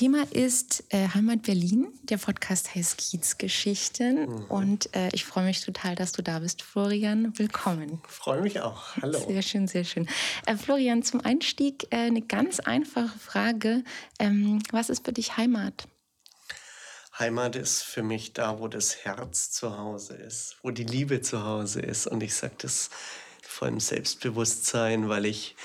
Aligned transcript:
Thema 0.00 0.24
ist 0.30 0.82
äh, 0.94 1.08
Heimat 1.08 1.42
Berlin. 1.42 1.92
Der 2.04 2.16
Podcast 2.16 2.74
heißt 2.74 2.96
Kiezgeschichten. 2.96 4.30
Mhm. 4.30 4.44
Und 4.46 4.96
äh, 4.96 5.10
ich 5.12 5.26
freue 5.26 5.44
mich 5.44 5.62
total, 5.62 5.94
dass 5.94 6.12
du 6.12 6.22
da 6.22 6.38
bist, 6.38 6.62
Florian. 6.62 7.38
Willkommen. 7.38 8.00
Freue 8.08 8.40
mich 8.40 8.62
auch. 8.62 8.96
Hallo. 9.02 9.18
Sehr 9.18 9.42
schön, 9.42 9.68
sehr 9.68 9.84
schön. 9.84 10.08
Äh, 10.46 10.56
Florian, 10.56 11.02
zum 11.02 11.20
Einstieg 11.20 11.86
äh, 11.90 11.96
eine 11.96 12.22
ganz 12.22 12.60
einfache 12.60 13.18
Frage. 13.18 13.84
Ähm, 14.18 14.62
was 14.70 14.88
ist 14.88 15.04
für 15.04 15.12
dich 15.12 15.36
Heimat? 15.36 15.86
Heimat 17.18 17.54
ist 17.56 17.82
für 17.82 18.02
mich 18.02 18.32
da, 18.32 18.58
wo 18.58 18.68
das 18.68 19.04
Herz 19.04 19.50
zu 19.50 19.76
Hause 19.76 20.14
ist, 20.14 20.56
wo 20.62 20.70
die 20.70 20.84
Liebe 20.84 21.20
zu 21.20 21.44
Hause 21.44 21.82
ist. 21.82 22.06
Und 22.06 22.22
ich 22.22 22.34
sage 22.34 22.54
das 22.56 22.88
vor 23.42 23.68
allem 23.68 23.80
Selbstbewusstsein, 23.80 25.10
weil 25.10 25.26
ich 25.26 25.56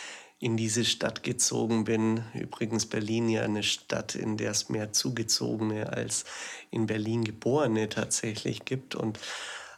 in 0.46 0.58
diese 0.58 0.86
Stadt 0.86 1.24
gezogen 1.24 1.86
bin. 1.86 2.24
Übrigens 2.36 2.86
Berlin 2.86 3.30
ja 3.30 3.42
eine 3.42 3.64
Stadt, 3.64 4.14
in 4.14 4.38
der 4.38 4.52
es 4.52 4.70
mehr 4.70 4.94
Zugezogene 4.94 5.92
als 5.92 6.24
in 6.70 6.86
Berlin 6.86 7.24
Geborene 7.24 7.90
tatsächlich 7.90 8.64
gibt 8.64 8.94
und 8.94 9.20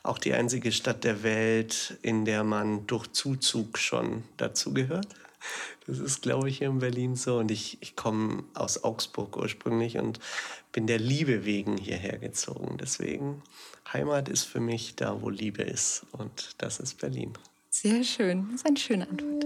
auch 0.03 0.17
die 0.17 0.33
einzige 0.33 0.73
Stadt 0.73 1.05
der 1.05 1.23
Welt, 1.23 1.97
in 2.01 2.25
der 2.25 2.43
man 2.43 2.85
durch 2.85 3.07
Zuzug 3.13 3.77
schon 3.77 4.25
dazugehört. 4.35 5.07
Das 5.85 5.99
ist, 5.99 6.21
glaube 6.21 6.49
ich, 6.49 6.57
hier 6.57 6.67
in 6.67 6.79
Berlin 6.79 7.15
so. 7.15 7.37
Und 7.37 7.49
ich, 7.49 7.77
ich 7.79 7.95
komme 7.95 8.43
aus 8.53 8.83
Augsburg 8.83 9.37
ursprünglich 9.37 9.97
und 9.97 10.19
bin 10.73 10.85
der 10.85 10.99
Liebe 10.99 11.45
wegen 11.45 11.77
hierher 11.77 12.17
gezogen. 12.17 12.77
Deswegen, 12.77 13.41
Heimat 13.93 14.27
ist 14.27 14.43
für 14.43 14.59
mich 14.59 14.97
da, 14.97 15.21
wo 15.21 15.29
Liebe 15.29 15.63
ist. 15.63 16.05
Und 16.11 16.55
das 16.57 16.81
ist 16.81 16.97
Berlin. 16.99 17.37
Sehr 17.79 18.03
schön. 18.03 18.47
Das 18.51 18.61
ist 18.61 18.65
eine 18.65 18.77
schöne 18.77 19.07
Antwort. 19.07 19.45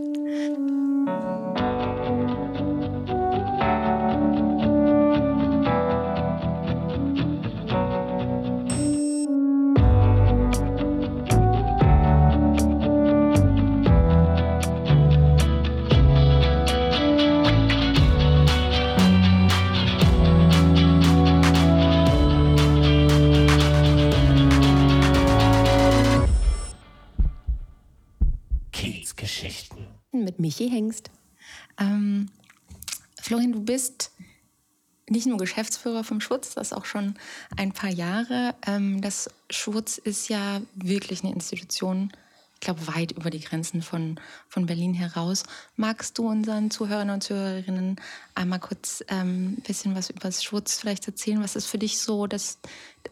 Nicht 35.12 35.28
nur 35.28 35.38
Geschäftsführer 35.38 36.04
vom 36.04 36.22
Schutz, 36.22 36.56
das 36.56 36.74
auch 36.74 36.86
schon 36.86 37.16
ein 37.58 37.74
paar 37.74 37.90
Jahre. 37.90 38.56
Ähm, 38.66 39.02
das 39.02 39.30
Schutz 39.50 39.98
ist 39.98 40.30
ja 40.30 40.62
wirklich 40.74 41.24
eine 41.24 41.34
Institution, 41.34 42.12
ich 42.56 42.62
glaube, 42.62 42.88
weit 42.88 43.12
über 43.12 43.30
die 43.30 43.42
Grenzen 43.42 43.82
von, 43.82 44.20
von 44.48 44.66
Berlin 44.66 44.94
heraus. 44.94 45.44
Magst 45.76 46.18
du 46.18 46.28
unseren 46.28 46.72
Zuhörern 46.72 47.10
und 47.10 47.24
Zuhörerinnen 47.24 48.00
einmal 48.36 48.60
kurz 48.60 49.04
ein 49.08 49.20
ähm, 49.20 49.56
bisschen 49.66 49.96
was 49.96 50.10
über 50.10 50.20
das 50.20 50.44
Schutz 50.44 50.80
vielleicht 50.80 51.08
erzählen? 51.08 51.44
Was 51.44 51.56
ist 51.56 51.66
für 51.66 51.80
dich 51.80 52.00
so, 52.00 52.28
das, 52.28 52.60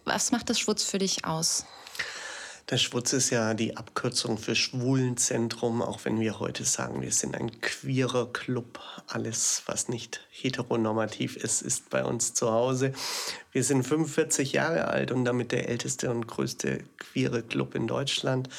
was 0.06 0.32
macht 0.32 0.50
das 0.50 0.60
Schutz 0.60 0.84
für 0.84 1.00
dich 1.00 1.26
aus? 1.26 1.66
Der 2.70 2.78
Schwutz 2.78 3.14
ist 3.14 3.32
ja 3.32 3.56
die 3.56 3.78
Abkürzung 3.78 4.38
für 4.38 4.54
Schwulenzentrum, 4.54 5.82
auch 5.82 6.06
wenn 6.06 6.20
wir 6.20 6.40
heute 6.40 6.66
sagen, 6.66 7.02
wir 7.02 7.12
sind 7.12 7.36
ein 7.36 7.62
queerer 7.62 8.32
Club. 8.32 8.80
Alles, 9.08 9.64
was 9.66 9.90
nicht 9.90 10.22
heteronormativ 10.30 11.36
ist, 11.36 11.64
ist 11.64 11.90
bei 11.90 12.06
uns 12.06 12.36
zu 12.36 12.52
Hause. 12.52 12.94
Wir 13.52 13.64
sind 13.64 13.88
45 13.88 14.54
Jahre 14.54 14.88
alt 14.88 15.10
und 15.12 15.26
damit 15.26 15.52
der 15.52 15.68
älteste 15.68 16.12
und 16.12 16.28
größte 16.28 16.84
queere 17.00 17.42
Club 17.42 17.74
in 17.74 17.88
Deutschland. 17.88 18.50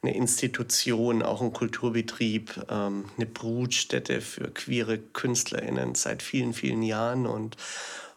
Eine 0.00 0.14
Institution, 0.14 1.20
auch 1.24 1.42
ein 1.42 1.52
Kulturbetrieb, 1.52 2.66
ähm, 2.70 3.06
eine 3.16 3.26
Brutstätte 3.26 4.20
für 4.20 4.48
queere 4.52 4.98
KünstlerInnen 4.98 5.96
seit 5.96 6.22
vielen, 6.22 6.54
vielen 6.54 6.82
Jahren 6.82 7.26
und 7.26 7.56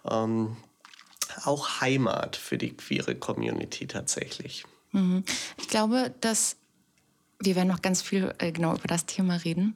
ähm, 0.07 0.57
auch 1.43 1.81
Heimat 1.81 2.35
für 2.35 2.59
die 2.59 2.77
queere 2.77 3.15
Community 3.15 3.87
tatsächlich. 3.87 4.65
Mhm. 4.93 5.23
Ich 5.57 5.67
glaube, 5.67 6.13
dass 6.21 6.55
wir 7.39 7.55
werden 7.55 7.67
noch 7.67 7.81
ganz 7.81 8.01
viel 8.01 8.33
äh, 8.37 8.51
genau 8.51 8.73
über 8.73 8.87
das 8.87 9.05
Thema 9.05 9.35
reden. 9.35 9.75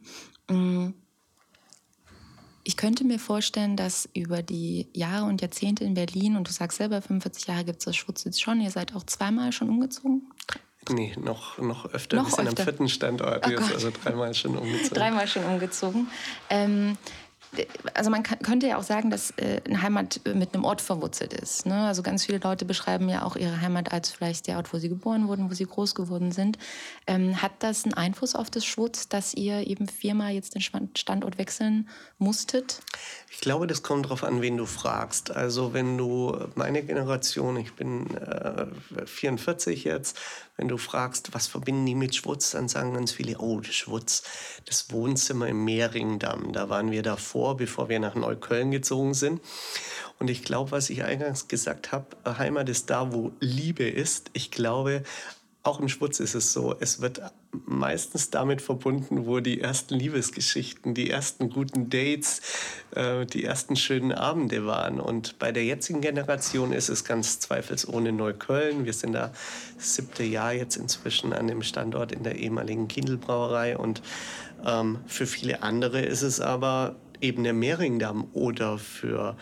Mhm. 0.50 0.94
Ich 2.63 2.75
könnte 2.75 3.05
mir 3.05 3.17
vorstellen, 3.19 3.78
dass 3.78 4.09
über 4.13 4.41
die 4.41 4.88
Jahre 4.94 5.25
und 5.25 5.41
Jahrzehnte 5.41 5.85
in 5.85 5.94
Berlin, 5.94 6.35
und 6.35 6.50
du 6.50 6.51
sagst 6.51 6.79
selber, 6.79 7.01
45 7.01 7.47
Jahre 7.47 7.63
gibt 7.63 7.79
es 7.79 7.85
das 7.85 7.95
Schutz 7.95 8.25
jetzt 8.25 8.41
schon, 8.41 8.59
ihr 8.59 8.72
seid 8.72 8.94
auch 8.94 9.03
zweimal 9.03 9.53
schon 9.53 9.69
umgezogen? 9.69 10.29
Nee, 10.89 11.13
noch, 11.17 11.57
noch 11.57 11.85
öfter. 11.94 12.17
Noch 12.17 12.25
wir 12.25 12.35
sind 12.35 12.47
öfter. 12.47 12.61
am 12.61 12.66
vierten 12.66 12.89
Standort 12.89 13.45
oh 13.47 13.49
jetzt, 13.49 13.72
also 13.73 13.91
dreimal 13.91 14.34
schon 14.34 14.57
umgezogen. 14.57 14.94
dreimal 14.94 15.28
schon 15.28 15.44
umgezogen. 15.45 16.07
Ähm, 16.49 16.97
also 17.94 18.09
man 18.09 18.24
kann, 18.24 18.40
könnte 18.40 18.68
ja 18.68 18.78
auch 18.78 18.84
sagen, 18.84 19.09
dass 19.09 19.31
äh, 19.38 19.62
eine 19.66 19.81
Heimat 19.81 20.22
mit 20.34 20.53
einem 20.53 20.66
Ort 20.66 20.81
verwurzelt 20.81 21.34
ist. 21.34 21.66
Ne? 21.66 21.88
Also 21.88 22.03
ganz 22.03 22.25
viele 22.25 22.40
Leute 22.40 22.66
beschreiben 22.66 23.09
ja 23.09 23.24
auch 23.24 23.35
ihre 23.35 23.62
Heimat 23.62 23.91
als 23.91 24.12
vielleicht 24.12 24.47
der 24.47 24.58
Ort, 24.58 24.74
wo 24.74 24.78
sie 24.78 24.90
geboren 24.90 25.28
wurden, 25.28 25.50
wo 25.50 25.53
sie 25.53 25.66
groß 25.66 25.96
geworden 25.96 26.31
sind. 26.31 26.58
Ähm, 27.08 27.41
hat 27.41 27.52
das 27.59 27.85
einen 27.85 27.94
Einfluss 27.94 28.35
auf 28.35 28.50
das 28.50 28.66
Schutz, 28.66 29.08
dass 29.08 29.34
ihr 29.34 29.68
eben 29.68 29.88
viermal 29.88 30.34
jetzt 30.34 30.56
den 30.56 30.62
Standort 30.62 31.38
wechseln 31.38 31.90
musstet? 32.18 32.81
Ich 33.30 33.40
glaube, 33.40 33.68
das 33.68 33.84
kommt 33.84 34.06
darauf 34.06 34.24
an, 34.24 34.41
wen 34.41 34.58
du 34.58 34.66
fragst. 34.66 35.31
Also 35.31 35.74
wenn 35.74 35.97
du 35.97 36.38
meine 36.56 36.84
Generation, 36.84 37.58
ich 37.58 37.74
bin 37.74 38.16
äh, 38.18 38.66
44 39.06 39.84
jetzt, 39.84 40.18
wenn 40.58 40.68
du 40.68 40.78
fragst, 40.78 41.34
was 41.34 41.47
verbinden 41.47 41.85
die 41.85 41.96
mit 41.96 42.16
Schwutz, 42.16 42.52
dann 42.52 42.68
sagen 42.68 42.94
ganz 42.94 43.12
viele, 43.12 43.38
oh, 43.38 43.62
Schwutz, 43.62 44.24
das 44.66 44.91
Wohnzimmer 44.91 45.47
im 45.47 45.64
Mehringdamm, 45.64 46.52
da 46.52 46.68
waren 46.69 46.91
wir 46.91 47.03
davor, 47.03 47.37
bevor 47.56 47.90
wir 47.90 48.00
nach 48.00 48.16
Neukölln 48.16 48.72
gezogen 48.72 49.14
sind. 49.14 49.42
Und 50.20 50.30
ich 50.30 50.44
glaube, 50.44 50.72
was 50.72 50.90
ich 50.90 51.03
eingangs 51.03 51.48
gesagt 51.48 51.92
habe, 51.92 52.08
Heimat 52.38 52.70
ist 52.70 52.90
da, 52.90 53.14
wo 53.14 53.31
Liebe 53.40 53.88
ist. 53.88 54.31
Ich 54.34 54.50
glaube, 54.50 55.03
auch 55.68 55.80
im 55.80 55.90
Schwutz 55.90 56.20
ist 56.20 56.34
es 56.34 56.53
so, 56.53 56.76
es 56.80 57.02
wird 57.02 57.22
meistens 57.66 58.30
damit 58.30 58.62
verbunden, 58.62 59.26
wo 59.26 59.42
die 59.42 59.59
ersten 59.59 59.96
Liebesgeschichten, 59.96 60.94
die 60.94 61.09
ersten 61.09 61.50
guten 61.50 61.90
Dates, 61.90 62.42
äh, 62.96 63.26
die 63.26 63.44
ersten 63.44 63.76
schönen 63.76 64.14
Abende 64.14 64.66
waren. 64.66 65.00
Und 65.00 65.38
bei 65.40 65.52
der 65.52 65.66
jetzigen 65.66 66.00
Generation 66.00 66.72
ist 66.72 66.90
es 66.90 67.03
ganz 67.03 67.40
zweifelsohne 67.40 68.14
Neukölln. 68.14 68.86
Wir 68.86 68.94
sind 68.94 69.14
da 69.14 69.34
siebte 69.78 70.24
Jahr 70.24 70.53
jetzt 70.53 70.78
inzwischen 70.78 71.34
an 71.34 71.47
dem 71.47 71.62
Standort 71.62 72.12
in 72.12 72.24
der 72.24 72.36
ehemaligen 72.36 72.88
Kindelbrauerei. 72.88 73.78
Und 73.78 74.02
ähm, 74.66 75.00
für 75.06 75.28
viele 75.28 75.64
andere 75.64 76.02
ist 76.02 76.22
es 76.22 76.40
aber 76.40 76.96
eben 77.22 77.44
der 77.44 77.53
Mehringdamm 77.53 78.28
oder 78.33 78.78
für 78.78 79.38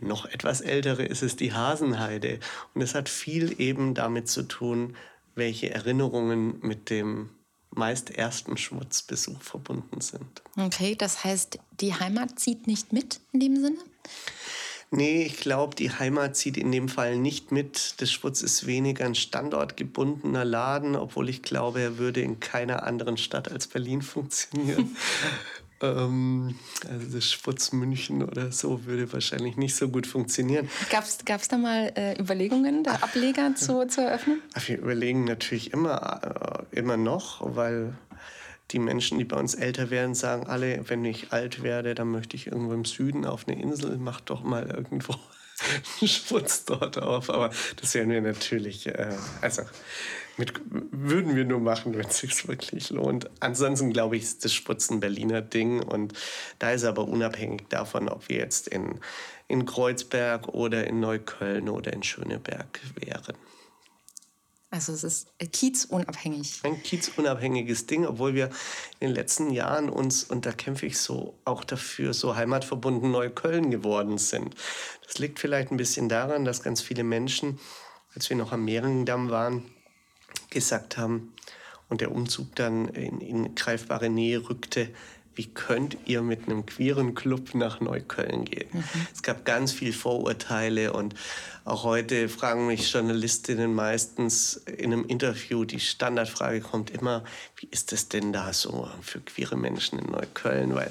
noch 0.00 0.26
etwas 0.26 0.60
ältere 0.60 1.04
ist 1.04 1.22
es 1.22 1.36
die 1.36 1.52
Hasenheide. 1.52 2.40
Und 2.74 2.82
es 2.82 2.94
hat 2.94 3.08
viel 3.08 3.60
eben 3.60 3.94
damit 3.94 4.28
zu 4.28 4.42
tun, 4.42 4.96
welche 5.34 5.70
Erinnerungen 5.70 6.58
mit 6.60 6.90
dem 6.90 7.30
meist 7.70 8.10
ersten 8.10 8.56
Schmutzbesuch 8.56 9.42
verbunden 9.42 10.00
sind. 10.00 10.42
Okay, 10.56 10.94
das 10.94 11.24
heißt, 11.24 11.58
die 11.80 11.94
Heimat 11.94 12.38
zieht 12.38 12.66
nicht 12.66 12.92
mit 12.92 13.20
in 13.32 13.40
dem 13.40 13.56
Sinne? 13.56 13.78
Nee, 14.90 15.24
ich 15.24 15.38
glaube, 15.38 15.74
die 15.74 15.90
Heimat 15.90 16.36
zieht 16.36 16.56
in 16.56 16.70
dem 16.70 16.88
Fall 16.88 17.16
nicht 17.16 17.50
mit. 17.50 17.94
Das 18.00 18.12
Schwutz 18.12 18.42
ist 18.42 18.66
weniger 18.66 19.04
ein 19.04 19.16
standortgebundener 19.16 20.44
Laden, 20.44 20.94
obwohl 20.94 21.28
ich 21.28 21.42
glaube, 21.42 21.80
er 21.80 21.98
würde 21.98 22.20
in 22.20 22.38
keiner 22.38 22.84
anderen 22.84 23.16
Stadt 23.16 23.50
als 23.50 23.66
Berlin 23.66 24.02
funktionieren. 24.02 24.96
Ähm, 25.80 26.58
also 26.88 27.16
das 27.16 27.30
Schwutz 27.30 27.72
München 27.72 28.22
oder 28.22 28.52
so 28.52 28.84
würde 28.84 29.12
wahrscheinlich 29.12 29.56
nicht 29.56 29.74
so 29.74 29.88
gut 29.88 30.06
funktionieren. 30.06 30.68
Gab 30.90 31.04
es 31.04 31.48
da 31.48 31.56
mal 31.58 31.92
äh, 31.96 32.20
Überlegungen, 32.20 32.84
da 32.84 32.92
Ableger 32.96 33.54
zu, 33.54 33.86
zu 33.86 34.02
eröffnen? 34.02 34.40
Wir 34.66 34.78
überlegen 34.78 35.24
natürlich 35.24 35.72
immer, 35.72 36.66
äh, 36.72 36.78
immer 36.78 36.96
noch, 36.96 37.40
weil 37.56 37.94
die 38.70 38.78
Menschen, 38.78 39.18
die 39.18 39.24
bei 39.24 39.36
uns 39.36 39.54
älter 39.54 39.90
werden, 39.90 40.14
sagen 40.14 40.46
alle, 40.46 40.88
wenn 40.88 41.04
ich 41.04 41.32
alt 41.32 41.62
werde, 41.62 41.94
dann 41.94 42.10
möchte 42.10 42.36
ich 42.36 42.46
irgendwo 42.46 42.72
im 42.72 42.84
Süden 42.84 43.24
auf 43.24 43.46
eine 43.46 43.60
Insel, 43.60 43.98
mach 43.98 44.20
doch 44.20 44.42
mal 44.42 44.66
irgendwo 44.66 45.14
einen 46.00 46.08
Schwutz 46.08 46.64
dort 46.64 46.98
auf. 46.98 47.30
Aber 47.30 47.50
das 47.80 47.94
werden 47.94 48.10
wir 48.10 48.20
natürlich, 48.20 48.86
äh, 48.86 49.12
also 49.40 49.62
mit, 50.36 50.52
würden 50.70 51.36
wir 51.36 51.44
nur 51.44 51.60
machen, 51.60 51.96
wenn 51.96 52.06
es 52.06 52.18
sich 52.18 52.48
wirklich 52.48 52.90
lohnt. 52.90 53.30
Ansonsten 53.40 53.92
glaube 53.92 54.16
ich, 54.16 54.22
ist 54.22 54.44
das 54.44 54.52
Sputzen 54.52 55.00
Berliner 55.00 55.42
Ding 55.42 55.82
und 55.82 56.12
da 56.58 56.72
ist 56.72 56.84
aber 56.84 57.06
unabhängig 57.06 57.68
davon, 57.68 58.08
ob 58.08 58.28
wir 58.28 58.38
jetzt 58.38 58.68
in, 58.68 59.00
in 59.48 59.66
Kreuzberg 59.66 60.48
oder 60.48 60.86
in 60.86 61.00
Neukölln 61.00 61.68
oder 61.68 61.92
in 61.92 62.02
Schöneberg 62.02 62.80
wären. 62.96 63.36
Also 64.74 64.92
es 64.92 65.04
ist 65.04 65.28
kiezunabhängig. 65.52 66.58
Ein 66.64 66.82
kiezunabhängiges 66.82 67.86
Ding, 67.86 68.04
obwohl 68.06 68.34
wir 68.34 68.46
in 68.98 69.06
den 69.06 69.14
letzten 69.14 69.50
Jahren 69.50 69.88
uns, 69.88 70.24
und 70.24 70.46
da 70.46 70.52
kämpfe 70.52 70.86
ich 70.86 70.98
so 70.98 71.38
auch 71.44 71.62
dafür, 71.62 72.12
so 72.12 72.34
heimatverbunden 72.34 73.12
Neukölln 73.12 73.70
geworden 73.70 74.18
sind. 74.18 74.56
Das 75.06 75.18
liegt 75.18 75.38
vielleicht 75.38 75.70
ein 75.70 75.76
bisschen 75.76 76.08
daran, 76.08 76.44
dass 76.44 76.64
ganz 76.64 76.80
viele 76.80 77.04
Menschen, 77.04 77.60
als 78.16 78.28
wir 78.28 78.36
noch 78.36 78.50
am 78.50 78.64
Mehringendamm 78.64 79.30
waren, 79.30 79.62
gesagt 80.54 80.96
haben 80.96 81.34
und 81.90 82.00
der 82.00 82.12
Umzug 82.12 82.54
dann 82.54 82.88
in, 82.88 83.20
in 83.20 83.54
greifbare 83.54 84.08
Nähe 84.08 84.48
rückte, 84.48 84.88
wie 85.36 85.46
könnt 85.46 85.96
ihr 86.06 86.22
mit 86.22 86.46
einem 86.46 86.64
queeren 86.64 87.14
Club 87.14 87.54
nach 87.54 87.80
Neukölln 87.80 88.44
gehen? 88.44 88.68
Mhm. 88.72 89.06
Es 89.12 89.22
gab 89.22 89.44
ganz 89.44 89.72
viel 89.72 89.92
Vorurteile 89.92 90.92
und 90.92 91.14
auch 91.64 91.82
heute 91.82 92.28
fragen 92.28 92.66
mich 92.66 92.92
Journalistinnen 92.92 93.74
meistens 93.74 94.56
in 94.56 94.92
einem 94.92 95.04
Interview, 95.06 95.64
die 95.64 95.80
Standardfrage 95.80 96.60
kommt 96.60 96.90
immer, 96.90 97.24
wie 97.56 97.68
ist 97.70 97.92
es 97.92 98.08
denn 98.08 98.32
da 98.32 98.52
so 98.52 98.88
für 99.02 99.20
queere 99.20 99.56
Menschen 99.56 99.98
in 99.98 100.10
Neukölln? 100.10 100.74
Weil 100.74 100.90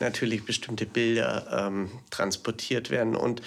natürlich 0.00 0.44
bestimmte 0.44 0.86
Bilder 0.86 1.66
ähm, 1.66 1.90
transportiert 2.10 2.90
werden 2.90 3.16
und 3.16 3.42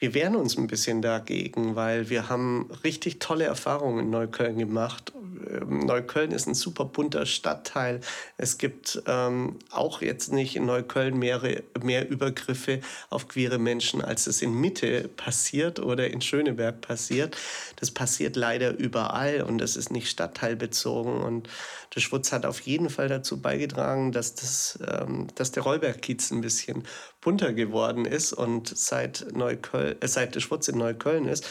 wir 0.00 0.14
wehren 0.14 0.34
uns 0.34 0.56
ein 0.56 0.66
bisschen 0.66 1.02
dagegen, 1.02 1.76
weil 1.76 2.08
wir 2.08 2.30
haben 2.30 2.70
richtig 2.82 3.20
tolle 3.20 3.44
Erfahrungen 3.44 4.06
in 4.06 4.10
Neukölln 4.10 4.58
gemacht. 4.58 5.12
Ähm, 5.48 5.80
Neukölln 5.80 6.32
ist 6.32 6.46
ein 6.46 6.54
super 6.54 6.84
bunter 6.84 7.26
Stadtteil. 7.26 8.00
Es 8.36 8.58
gibt 8.58 9.02
ähm, 9.06 9.58
auch 9.70 10.02
jetzt 10.02 10.32
nicht 10.32 10.56
in 10.56 10.66
Neukölln 10.66 11.18
mehr, 11.18 11.40
mehr 11.82 12.08
Übergriffe 12.08 12.80
auf 13.08 13.28
queere 13.28 13.58
Menschen, 13.58 14.02
als 14.02 14.26
es 14.26 14.42
in 14.42 14.52
Mitte 14.54 15.08
passiert 15.08 15.78
oder 15.78 16.10
in 16.10 16.20
Schöneberg 16.20 16.80
passiert. 16.80 17.36
Das 17.76 17.90
passiert 17.90 18.36
leider 18.36 18.76
überall 18.76 19.42
und 19.42 19.58
das 19.58 19.76
ist 19.76 19.90
nicht 19.90 20.08
stadtteilbezogen. 20.08 21.20
Und 21.20 21.48
der 21.94 22.00
Schwutz 22.00 22.32
hat 22.32 22.46
auf 22.46 22.60
jeden 22.60 22.90
Fall 22.90 23.08
dazu 23.08 23.40
beigetragen, 23.40 24.12
dass, 24.12 24.34
das, 24.34 24.78
ähm, 24.86 25.26
dass 25.34 25.52
der 25.52 25.62
Rollberg-Kiez 25.62 26.30
ein 26.30 26.40
bisschen 26.40 26.84
bunter 27.20 27.52
geworden 27.52 28.04
ist. 28.04 28.32
Und 28.32 28.76
seit, 28.76 29.26
Neukölln, 29.34 30.00
äh, 30.00 30.08
seit 30.08 30.34
der 30.34 30.40
Schwutz 30.40 30.68
in 30.68 30.78
Neukölln 30.78 31.26
ist, 31.26 31.46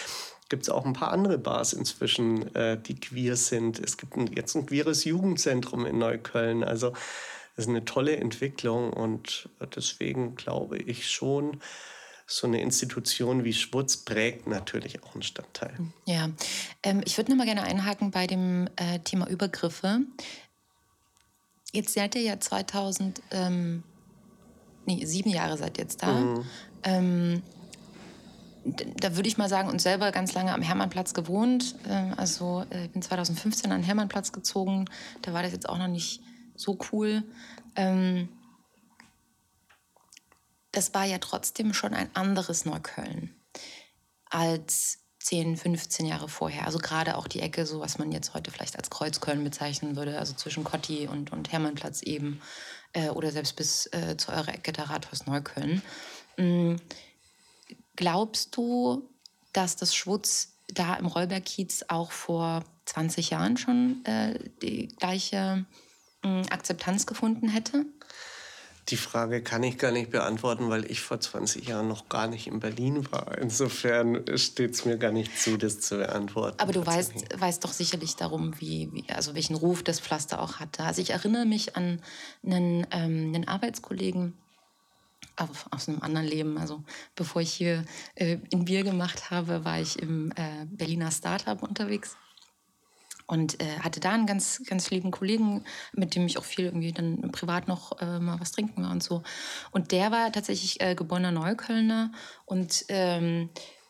gibt 0.49 0.63
es 0.63 0.69
auch 0.69 0.85
ein 0.85 0.93
paar 0.93 1.11
andere 1.11 1.37
Bars 1.37 1.73
inzwischen, 1.73 2.53
äh, 2.55 2.79
die 2.81 2.99
queer 2.99 3.35
sind. 3.35 3.79
Es 3.79 3.97
gibt 3.97 4.17
ein, 4.17 4.27
jetzt 4.33 4.55
ein 4.55 4.65
queeres 4.65 5.03
Jugendzentrum 5.05 5.85
in 5.85 5.97
Neukölln. 5.97 6.63
Also 6.63 6.91
das 7.55 7.65
ist 7.65 7.69
eine 7.69 7.85
tolle 7.85 8.17
Entwicklung 8.17 8.91
und 8.91 9.49
deswegen 9.75 10.35
glaube 10.35 10.77
ich 10.77 11.09
schon, 11.09 11.59
so 12.29 12.45
eine 12.45 12.61
Institution 12.61 13.43
wie 13.43 13.53
Schwutz 13.53 13.97
prägt 13.97 14.47
natürlich 14.47 15.03
auch 15.03 15.13
einen 15.13 15.23
Stadtteil. 15.23 15.73
Ja, 16.05 16.29
ähm, 16.83 17.01
ich 17.03 17.17
würde 17.17 17.31
noch 17.31 17.37
mal 17.37 17.45
gerne 17.45 17.63
einhaken 17.63 18.11
bei 18.11 18.27
dem 18.27 18.69
äh, 18.75 18.99
Thema 18.99 19.27
Übergriffe. 19.27 20.01
Jetzt 21.73 21.93
seid 21.93 22.15
ihr 22.15 22.21
ja 22.21 22.39
2000, 22.39 23.21
ähm, 23.31 23.83
nee, 24.85 25.03
sieben 25.05 25.31
Jahre 25.31 25.57
seid 25.57 25.77
ihr 25.77 25.83
jetzt 25.83 26.03
da. 26.03 26.11
Mhm. 26.13 26.45
Ähm, 26.83 27.43
da 28.97 29.15
würde 29.15 29.27
ich 29.27 29.37
mal 29.37 29.49
sagen, 29.49 29.69
uns 29.69 29.83
selber 29.83 30.11
ganz 30.11 30.33
lange 30.33 30.53
am 30.53 30.61
Hermannplatz 30.61 31.13
gewohnt. 31.13 31.75
Ähm, 31.87 32.13
also 32.17 32.65
äh, 32.69 32.85
ich 32.85 32.91
bin 32.91 33.01
2015 33.01 33.71
an 33.71 33.81
den 33.81 33.85
Hermannplatz 33.85 34.31
gezogen. 34.31 34.85
Da 35.21 35.33
war 35.33 35.43
das 35.43 35.51
jetzt 35.51 35.67
auch 35.67 35.77
noch 35.77 35.87
nicht 35.87 36.21
so 36.55 36.77
cool. 36.91 37.23
Ähm, 37.75 38.29
das 40.71 40.93
war 40.93 41.05
ja 41.05 41.17
trotzdem 41.17 41.73
schon 41.73 41.93
ein 41.93 42.09
anderes 42.15 42.65
Neukölln 42.65 43.35
als 44.29 44.99
10, 45.19 45.57
15 45.57 46.05
Jahre 46.05 46.29
vorher. 46.29 46.65
Also 46.65 46.79
gerade 46.79 47.17
auch 47.17 47.27
die 47.27 47.41
Ecke, 47.41 47.65
so 47.65 47.79
was 47.79 47.97
man 47.97 48.11
jetzt 48.11 48.33
heute 48.33 48.51
vielleicht 48.51 48.77
als 48.77 48.89
Kreuzköln 48.89 49.43
bezeichnen 49.43 49.95
würde, 49.95 50.17
also 50.19 50.33
zwischen 50.33 50.63
Kotti 50.63 51.07
und, 51.07 51.31
und 51.31 51.51
Hermannplatz 51.51 52.01
eben 52.03 52.41
äh, 52.93 53.09
oder 53.09 53.31
selbst 53.31 53.55
bis 53.55 53.87
äh, 53.87 54.15
zu 54.17 54.31
eurer 54.31 54.53
Ecke 54.53 54.71
der 54.71 54.89
Rathaus 54.89 55.25
Neukölln. 55.25 55.81
Glaubst 57.99 58.55
du, 58.55 59.09
dass 59.51 59.75
das 59.75 59.93
Schwutz 59.93 60.53
da 60.69 60.93
im 60.93 61.05
Rollberg-Kiez 61.05 61.83
auch 61.89 62.13
vor 62.13 62.63
20 62.85 63.31
Jahren 63.31 63.57
schon 63.57 64.05
äh, 64.05 64.39
die 64.61 64.87
gleiche 64.87 65.65
äh, 66.23 66.43
Akzeptanz 66.49 67.05
gefunden 67.05 67.49
hätte? 67.49 67.85
Die 68.87 68.95
Frage 68.95 69.43
kann 69.43 69.63
ich 69.63 69.77
gar 69.77 69.91
nicht 69.91 70.11
beantworten, 70.11 70.69
weil 70.69 70.89
ich 70.89 71.01
vor 71.01 71.19
20 71.19 71.67
Jahren 71.67 71.89
noch 71.89 72.07
gar 72.07 72.27
nicht 72.27 72.47
in 72.47 72.61
Berlin 72.61 73.05
war. 73.11 73.37
Insofern 73.37 74.23
steht 74.37 74.75
es 74.75 74.85
mir 74.85 74.97
gar 74.97 75.11
nicht 75.11 75.37
zu, 75.37 75.57
das 75.57 75.81
zu 75.81 75.97
beantworten. 75.97 76.57
Aber 76.61 76.71
du 76.71 76.85
weißt, 76.85 77.37
weißt 77.37 77.61
doch 77.65 77.73
sicherlich 77.73 78.15
darum, 78.15 78.53
wie, 78.61 78.93
wie, 78.93 79.03
also 79.09 79.35
welchen 79.35 79.55
Ruf 79.55 79.83
das 79.83 79.99
Pflaster 79.99 80.41
auch 80.41 80.61
hatte. 80.61 80.85
Also 80.85 81.01
ich 81.01 81.09
erinnere 81.09 81.45
mich 81.45 81.75
an 81.75 82.01
einen, 82.45 82.87
ähm, 82.91 83.33
einen 83.35 83.45
Arbeitskollegen, 83.45 84.37
aus 85.71 85.87
einem 85.87 86.01
anderen 86.01 86.27
Leben. 86.27 86.57
Also 86.57 86.83
bevor 87.15 87.41
ich 87.41 87.51
hier 87.51 87.85
äh, 88.15 88.37
in 88.49 88.65
Bier 88.65 88.83
gemacht 88.83 89.31
habe, 89.31 89.65
war 89.65 89.79
ich 89.79 89.99
im 89.99 90.31
äh, 90.31 90.65
Berliner 90.65 91.11
Startup 91.11 91.61
unterwegs 91.61 92.17
und 93.29 93.61
äh, 93.61 93.79
hatte 93.79 93.99
da 93.99 94.11
einen 94.11 94.25
ganz, 94.25 94.63
ganz 94.65 94.89
lieben 94.89 95.11
Kollegen, 95.11 95.63
mit 95.93 96.15
dem 96.15 96.25
ich 96.25 96.39
auch 96.39 96.43
viel 96.43 96.65
irgendwie 96.65 96.91
dann 96.91 97.31
privat 97.31 97.67
noch 97.67 98.01
äh, 98.01 98.19
mal 98.19 98.39
was 98.39 98.51
trinken 98.51 98.83
war 98.83 98.91
und 98.91 99.03
so. 99.03 99.21
Und 99.71 99.91
der 99.91 100.11
war 100.11 100.31
tatsächlich 100.31 100.81
äh, 100.81 100.95
geborener 100.95 101.31
Neuköllner 101.31 102.11
und 102.45 102.85
ähm, 102.89 103.49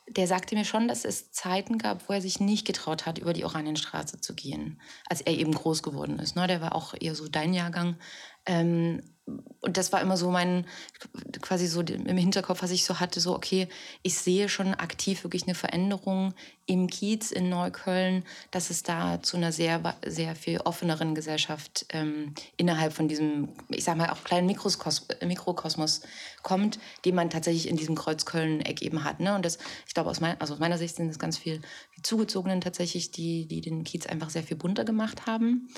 der 0.09 0.27
sagte 0.27 0.55
mir 0.55 0.65
schon, 0.65 0.87
dass 0.87 1.05
es 1.05 1.31
Zeiten 1.31 1.77
gab, 1.77 2.09
wo 2.09 2.13
er 2.13 2.21
sich 2.21 2.39
nicht 2.39 2.65
getraut 2.65 3.05
hat, 3.05 3.17
über 3.17 3.31
die 3.31 3.45
Oranienstraße 3.45 4.19
zu 4.19 4.33
gehen, 4.33 4.81
als 5.07 5.21
er 5.21 5.33
eben 5.33 5.53
groß 5.53 5.83
geworden 5.83 6.19
ist. 6.19 6.35
Ne? 6.35 6.47
Der 6.47 6.61
war 6.61 6.75
auch 6.75 6.93
eher 6.99 7.15
so 7.15 7.27
dein 7.27 7.53
Jahrgang. 7.53 7.95
Ähm, 8.45 9.03
und 9.61 9.77
das 9.77 9.91
war 9.91 10.01
immer 10.01 10.17
so 10.17 10.31
mein, 10.31 10.65
quasi 11.41 11.67
so 11.67 11.81
im 11.81 12.17
Hinterkopf, 12.17 12.61
was 12.61 12.71
ich 12.71 12.85
so 12.85 12.99
hatte, 12.99 13.19
so, 13.19 13.35
okay, 13.35 13.67
ich 14.03 14.15
sehe 14.15 14.49
schon 14.49 14.73
aktiv 14.73 15.23
wirklich 15.23 15.43
eine 15.43 15.55
Veränderung 15.55 16.33
im 16.65 16.87
Kiez 16.87 17.31
in 17.31 17.49
Neukölln, 17.49 18.23
dass 18.51 18.69
es 18.69 18.83
da 18.83 19.21
zu 19.21 19.37
einer 19.37 19.51
sehr, 19.51 19.97
sehr 20.05 20.35
viel 20.35 20.59
offeneren 20.61 21.15
Gesellschaft 21.15 21.85
ähm, 21.89 22.33
innerhalb 22.57 22.93
von 22.93 23.07
diesem, 23.07 23.49
ich 23.69 23.83
sag 23.83 23.97
mal, 23.97 24.11
auch 24.11 24.23
kleinen 24.23 24.47
Mikrokos 24.47 25.07
Mikrokosmos 25.25 26.01
kommt, 26.43 26.79
den 27.05 27.15
man 27.15 27.29
tatsächlich 27.29 27.67
in 27.67 27.75
diesem 27.75 27.95
Kreuzköln-Eck 27.95 28.81
eben 28.81 29.03
hat. 29.03 29.19
Ne? 29.19 29.35
Und 29.35 29.43
das, 29.45 29.57
ich 29.87 29.93
glaube, 29.93 30.09
aus, 30.09 30.21
mein, 30.21 30.39
also 30.39 30.53
aus 30.53 30.59
meiner 30.59 30.77
Sicht 30.77 30.95
sind 30.95 31.09
es 31.09 31.19
ganz 31.19 31.37
viel 31.37 31.61
die 31.97 32.01
Zugezogenen 32.01 32.61
tatsächlich, 32.61 33.11
die, 33.11 33.47
die 33.47 33.61
den 33.61 33.83
Kiez 33.83 34.05
einfach 34.05 34.29
sehr 34.29 34.43
viel 34.43 34.57
bunter 34.57 34.85
gemacht 34.85 35.25
haben. 35.25 35.69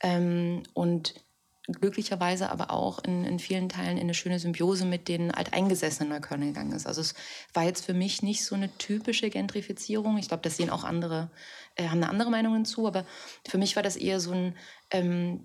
Ähm, 0.00 0.62
und 0.74 1.25
glücklicherweise 1.66 2.50
aber 2.50 2.70
auch 2.70 3.02
in, 3.02 3.24
in 3.24 3.38
vielen 3.38 3.68
Teilen 3.68 3.96
in 3.96 4.04
eine 4.04 4.14
schöne 4.14 4.38
Symbiose 4.38 4.84
mit 4.84 5.08
den 5.08 5.30
alteingesessenen 5.30 6.10
Neukölln 6.10 6.42
gegangen 6.42 6.72
ist. 6.72 6.86
Also 6.86 7.00
es 7.00 7.14
war 7.54 7.64
jetzt 7.64 7.84
für 7.84 7.94
mich 7.94 8.22
nicht 8.22 8.44
so 8.44 8.54
eine 8.54 8.76
typische 8.78 9.30
Gentrifizierung. 9.30 10.18
Ich 10.18 10.28
glaube, 10.28 10.42
das 10.42 10.56
sehen 10.56 10.70
auch 10.70 10.84
andere, 10.84 11.30
äh, 11.74 11.88
haben 11.88 12.02
eine 12.02 12.08
andere 12.08 12.30
Meinung 12.30 12.54
hinzu, 12.54 12.86
aber 12.86 13.04
für 13.48 13.58
mich 13.58 13.76
war 13.76 13.82
das 13.82 13.96
eher 13.96 14.20
so 14.20 14.32
ein 14.32 14.54
ähm, 14.90 15.40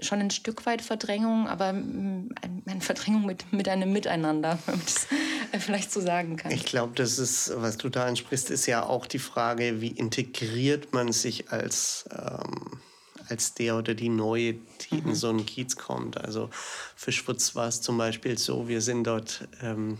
schon 0.00 0.20
ein 0.20 0.30
Stück 0.30 0.64
weit 0.64 0.80
Verdrängung, 0.80 1.48
aber 1.48 1.72
mm, 1.72 2.30
eine 2.66 2.80
Verdrängung 2.80 3.26
mit, 3.26 3.52
mit 3.52 3.68
einem 3.68 3.92
Miteinander, 3.92 4.58
wenn 4.66 4.76
man 4.76 4.84
das 4.84 5.06
äh, 5.52 5.58
vielleicht 5.58 5.92
so 5.92 6.00
sagen 6.00 6.36
kann. 6.36 6.52
Ich 6.52 6.64
glaube, 6.64 6.92
das 6.94 7.18
ist, 7.18 7.52
was 7.56 7.78
du 7.78 7.88
da 7.88 8.06
ansprichst, 8.06 8.50
ist 8.50 8.66
ja 8.66 8.84
auch 8.84 9.06
die 9.06 9.18
Frage, 9.18 9.80
wie 9.80 9.88
integriert 9.88 10.92
man 10.92 11.12
sich 11.12 11.50
als 11.50 12.08
ähm 12.12 12.80
als 13.28 13.54
der 13.54 13.76
oder 13.76 13.94
die 13.94 14.08
Neue, 14.08 14.54
die 14.54 14.96
mhm. 14.96 15.08
in 15.08 15.14
so 15.14 15.28
einen 15.28 15.46
Kiez 15.46 15.76
kommt. 15.76 16.20
Also 16.20 16.50
für 16.96 17.12
Schwutz 17.12 17.54
war 17.54 17.68
es 17.68 17.80
zum 17.80 17.98
Beispiel 17.98 18.38
so, 18.38 18.68
wir 18.68 18.80
sind 18.80 19.04
dort 19.04 19.46
ähm, 19.62 19.98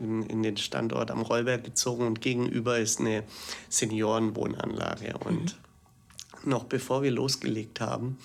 in, 0.00 0.22
in, 0.24 0.42
den 0.42 0.56
Standort 0.56 1.10
am 1.10 1.22
Rollberg 1.22 1.64
gezogen 1.64 2.06
und 2.06 2.20
gegenüber 2.20 2.78
ist 2.78 3.00
eine 3.00 3.24
Seniorenwohnanlage. 3.68 5.16
Und 5.18 5.56
mhm. 6.44 6.50
noch 6.50 6.64
bevor 6.64 7.02
wir 7.02 7.10
losgelegt 7.10 7.80
haben, 7.80 8.18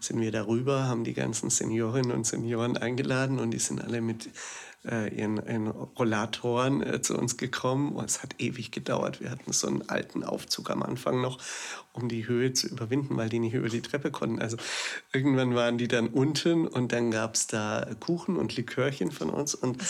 sind 0.00 0.20
wir 0.20 0.30
darüber, 0.30 0.84
haben 0.84 1.04
die 1.04 1.14
ganzen 1.14 1.50
Seniorinnen 1.50 2.12
und 2.12 2.26
Senioren 2.26 2.76
eingeladen 2.76 3.38
und 3.38 3.50
die 3.50 3.58
sind 3.58 3.82
alle 3.82 4.00
mit 4.00 4.28
äh, 4.88 5.08
ihren, 5.14 5.36
ihren 5.36 5.68
Rollatoren 5.68 6.82
äh, 6.82 7.02
zu 7.02 7.16
uns 7.16 7.36
gekommen. 7.36 7.92
Und 7.92 8.04
es 8.06 8.22
hat 8.22 8.34
ewig 8.38 8.70
gedauert. 8.70 9.20
Wir 9.20 9.30
hatten 9.30 9.52
so 9.52 9.66
einen 9.66 9.88
alten 9.88 10.24
Aufzug 10.24 10.70
am 10.70 10.82
Anfang 10.82 11.20
noch, 11.20 11.38
um 11.92 12.08
die 12.08 12.26
Höhe 12.26 12.52
zu 12.52 12.68
überwinden, 12.68 13.16
weil 13.16 13.28
die 13.28 13.38
nicht 13.38 13.54
über 13.54 13.68
die 13.68 13.82
Treppe 13.82 14.10
konnten. 14.10 14.40
Also 14.40 14.56
irgendwann 15.12 15.54
waren 15.54 15.78
die 15.78 15.88
dann 15.88 16.08
unten 16.08 16.66
und 16.66 16.92
dann 16.92 17.10
gab 17.10 17.34
es 17.34 17.46
da 17.46 17.86
Kuchen 18.00 18.36
und 18.36 18.56
Likörchen 18.56 19.10
von 19.10 19.30
uns. 19.30 19.54
Und 19.54 19.82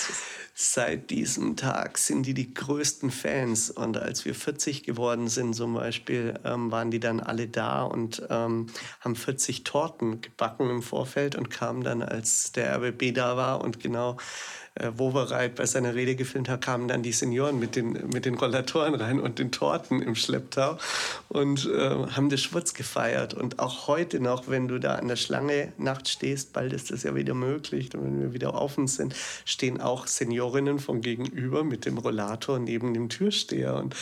seit 0.54 1.10
diesem 1.10 1.56
Tag 1.56 1.98
sind 1.98 2.24
die 2.24 2.34
die 2.34 2.54
größten 2.54 3.10
Fans. 3.10 3.70
Und 3.70 3.98
als 3.98 4.24
wir 4.24 4.34
40 4.34 4.84
geworden 4.84 5.28
sind 5.28 5.54
zum 5.54 5.74
Beispiel, 5.74 6.38
ähm, 6.44 6.70
waren 6.70 6.90
die 6.90 7.00
dann 7.00 7.20
alle 7.20 7.48
da 7.48 7.82
und 7.82 8.22
ähm, 8.30 8.66
haben 9.00 9.16
40 9.16 9.64
Torten 9.64 10.20
gebacken 10.20 10.70
im 10.70 10.82
Vorfeld 10.82 11.34
und 11.34 11.50
kamen 11.50 11.82
dann, 11.82 12.02
als 12.02 12.52
der 12.52 12.76
RBB 12.76 13.14
da 13.14 13.36
war 13.36 13.60
und 13.62 13.80
genau 13.80 14.16
äh, 14.76 14.90
Wowereit 14.96 15.54
bei 15.54 15.66
seiner 15.66 15.94
Rede 15.94 16.16
gefilmt 16.16 16.48
hat, 16.48 16.62
kamen 16.62 16.88
dann 16.88 17.02
die 17.02 17.12
Senioren 17.12 17.58
mit 17.58 17.76
den, 17.76 17.92
mit 18.12 18.24
den 18.24 18.34
Rollatoren 18.34 18.94
rein 18.94 19.20
und 19.20 19.38
den 19.38 19.50
Torten 19.50 20.02
im 20.02 20.14
Schlepptau. 20.14 20.78
Und 21.28 21.66
äh, 21.66 21.90
haben 22.12 22.30
das 22.30 22.40
Schwurz 22.40 22.74
gefeiert. 22.74 23.34
Und 23.34 23.58
auch 23.58 23.88
heute 23.88 24.20
noch, 24.20 24.48
wenn 24.48 24.68
du 24.68 24.78
da 24.78 24.96
an 24.96 25.08
der 25.08 25.16
Schlange 25.16 25.72
nachts 25.78 26.10
stehst, 26.10 26.52
bald 26.52 26.72
ist 26.72 26.90
das 26.90 27.02
ja 27.02 27.14
wieder 27.14 27.34
möglich, 27.34 27.94
und 27.94 28.04
wenn 28.04 28.20
wir 28.20 28.32
wieder 28.32 28.54
offen 28.54 28.86
sind, 28.86 29.14
stehen 29.44 29.80
auch 29.80 30.06
Seniorinnen 30.06 30.78
von 30.78 31.00
gegenüber 31.00 31.64
mit 31.64 31.84
dem 31.84 31.98
Rollator 31.98 32.58
neben 32.58 32.94
dem 32.94 33.08
Türsteher. 33.08 33.76
Und 33.76 33.94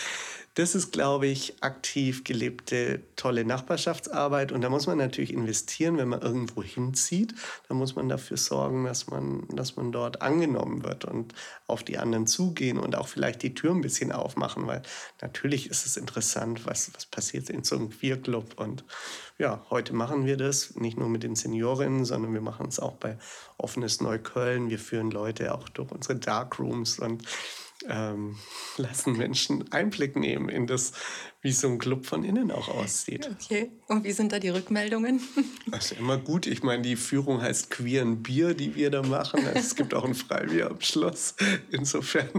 das 0.54 0.76
ist, 0.76 0.92
glaube 0.92 1.26
ich, 1.26 1.62
aktiv 1.62 2.22
gelebte, 2.22 3.02
tolle 3.16 3.44
Nachbarschaftsarbeit. 3.44 4.52
Und 4.52 4.60
da 4.60 4.70
muss 4.70 4.86
man 4.86 4.98
natürlich 4.98 5.32
investieren, 5.32 5.96
wenn 5.96 6.08
man 6.08 6.22
irgendwo 6.22 6.62
hinzieht. 6.62 7.34
Da 7.68 7.74
muss 7.74 7.96
man 7.96 8.08
dafür 8.08 8.36
sorgen, 8.36 8.84
dass 8.84 9.08
man, 9.08 9.48
dass 9.48 9.74
man 9.74 9.90
dort 9.90 10.22
angenommen 10.22 10.84
wird 10.84 11.04
und 11.06 11.34
auf 11.66 11.82
die 11.82 11.98
anderen 11.98 12.28
zugehen 12.28 12.78
und 12.78 12.94
auch 12.94 13.08
vielleicht 13.08 13.42
die 13.42 13.54
Tür 13.54 13.72
ein 13.72 13.80
bisschen 13.80 14.12
aufmachen, 14.12 14.68
weil 14.68 14.82
natürlich 15.20 15.70
ist 15.70 15.86
es 15.86 15.96
interessant, 15.96 16.64
was, 16.66 16.94
was 16.94 17.06
passiert 17.06 17.50
in 17.50 17.64
so 17.64 17.74
einem 17.74 17.90
Queerclub. 17.90 18.60
Und 18.60 18.84
ja, 19.38 19.66
heute 19.70 19.92
machen 19.92 20.24
wir 20.24 20.36
das 20.36 20.76
nicht 20.76 20.96
nur 20.96 21.08
mit 21.08 21.24
den 21.24 21.34
Seniorinnen, 21.34 22.04
sondern 22.04 22.32
wir 22.32 22.40
machen 22.40 22.66
es 22.68 22.78
auch 22.78 22.94
bei 22.94 23.18
Offenes 23.58 24.00
Neukölln. 24.00 24.70
Wir 24.70 24.78
führen 24.78 25.10
Leute 25.10 25.52
auch 25.52 25.68
durch 25.68 25.90
unsere 25.90 26.16
Darkrooms 26.16 27.00
und 27.00 27.24
ähm, 27.88 28.36
lassen 28.76 29.16
Menschen 29.16 29.70
Einblick 29.72 30.16
nehmen 30.16 30.48
in 30.48 30.66
das, 30.66 30.92
wie 31.44 31.52
so 31.52 31.68
ein 31.68 31.78
Club 31.78 32.06
von 32.06 32.24
innen 32.24 32.50
auch 32.50 32.68
aussieht. 32.68 33.28
Okay, 33.30 33.70
und 33.88 34.02
wie 34.02 34.12
sind 34.12 34.32
da 34.32 34.38
die 34.38 34.48
Rückmeldungen? 34.48 35.20
Das 35.70 35.92
ist 35.92 36.00
immer 36.00 36.16
gut. 36.16 36.46
Ich 36.46 36.62
meine, 36.62 36.82
die 36.82 36.96
Führung 36.96 37.42
heißt 37.42 37.68
Queeren 37.68 38.22
Bier, 38.22 38.54
die 38.54 38.74
wir 38.74 38.90
da 38.90 39.02
machen. 39.02 39.46
Also 39.46 39.58
es 39.58 39.76
gibt 39.76 39.92
auch 39.92 40.06
ein 40.06 40.14
Freibier 40.14 40.70
am 40.70 40.80
Schloss. 40.80 41.34
Insofern 41.70 42.30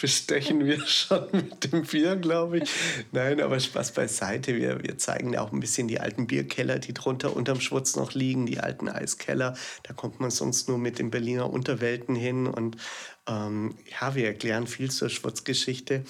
bestechen 0.00 0.64
wir 0.64 0.78
schon 0.86 1.26
mit 1.32 1.72
dem 1.72 1.82
Bier, 1.82 2.14
glaube 2.14 2.58
ich. 2.58 2.70
Nein, 3.10 3.40
aber 3.40 3.58
Spaß 3.58 3.94
beiseite. 3.94 4.54
Wir, 4.54 4.80
wir 4.80 4.96
zeigen 4.96 5.36
auch 5.36 5.50
ein 5.52 5.58
bisschen 5.58 5.88
die 5.88 5.98
alten 5.98 6.28
Bierkeller, 6.28 6.78
die 6.78 6.94
drunter 6.94 7.34
unterm 7.34 7.60
Schwurz 7.60 7.96
noch 7.96 8.14
liegen, 8.14 8.46
die 8.46 8.60
alten 8.60 8.88
Eiskeller. 8.88 9.56
Da 9.82 9.92
kommt 9.92 10.20
man 10.20 10.30
sonst 10.30 10.68
nur 10.68 10.78
mit 10.78 11.00
den 11.00 11.10
Berliner 11.10 11.50
Unterwelten 11.50 12.14
hin 12.14 12.46
und 12.46 12.76
ähm, 13.28 13.74
ja, 14.00 14.14
wir 14.14 14.26
erklären 14.26 14.68
viel 14.68 14.90
zur 14.90 15.08
Schwurzgeschichte 15.08 16.04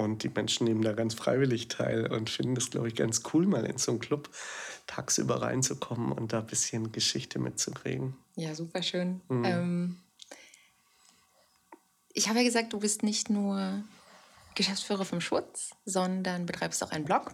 und 0.00 0.22
die 0.22 0.28
Menschen 0.28 0.66
nehmen 0.66 0.82
da 0.82 0.92
ganz 0.92 1.14
freiwillig 1.14 1.68
teil 1.68 2.10
und 2.10 2.30
finden 2.30 2.54
das, 2.54 2.70
glaube 2.70 2.88
ich, 2.88 2.94
ganz 2.94 3.22
cool, 3.32 3.46
mal 3.46 3.64
in 3.64 3.78
so 3.78 3.92
einen 3.92 4.00
Club 4.00 4.30
tagsüber 4.86 5.42
reinzukommen 5.42 6.12
und 6.12 6.32
da 6.32 6.40
ein 6.40 6.46
bisschen 6.46 6.92
Geschichte 6.92 7.38
mitzukriegen. 7.38 8.16
Ja, 8.36 8.54
super 8.54 8.82
schön. 8.82 9.20
Mhm. 9.28 9.44
Ähm, 9.44 9.96
ich 12.12 12.28
habe 12.28 12.38
ja 12.40 12.44
gesagt, 12.44 12.72
du 12.72 12.80
bist 12.80 13.02
nicht 13.02 13.30
nur 13.30 13.84
Geschäftsführer 14.54 15.04
vom 15.04 15.20
Schwutz, 15.20 15.70
sondern 15.84 16.46
betreibst 16.46 16.82
auch 16.82 16.90
einen 16.90 17.04
Blog. 17.04 17.30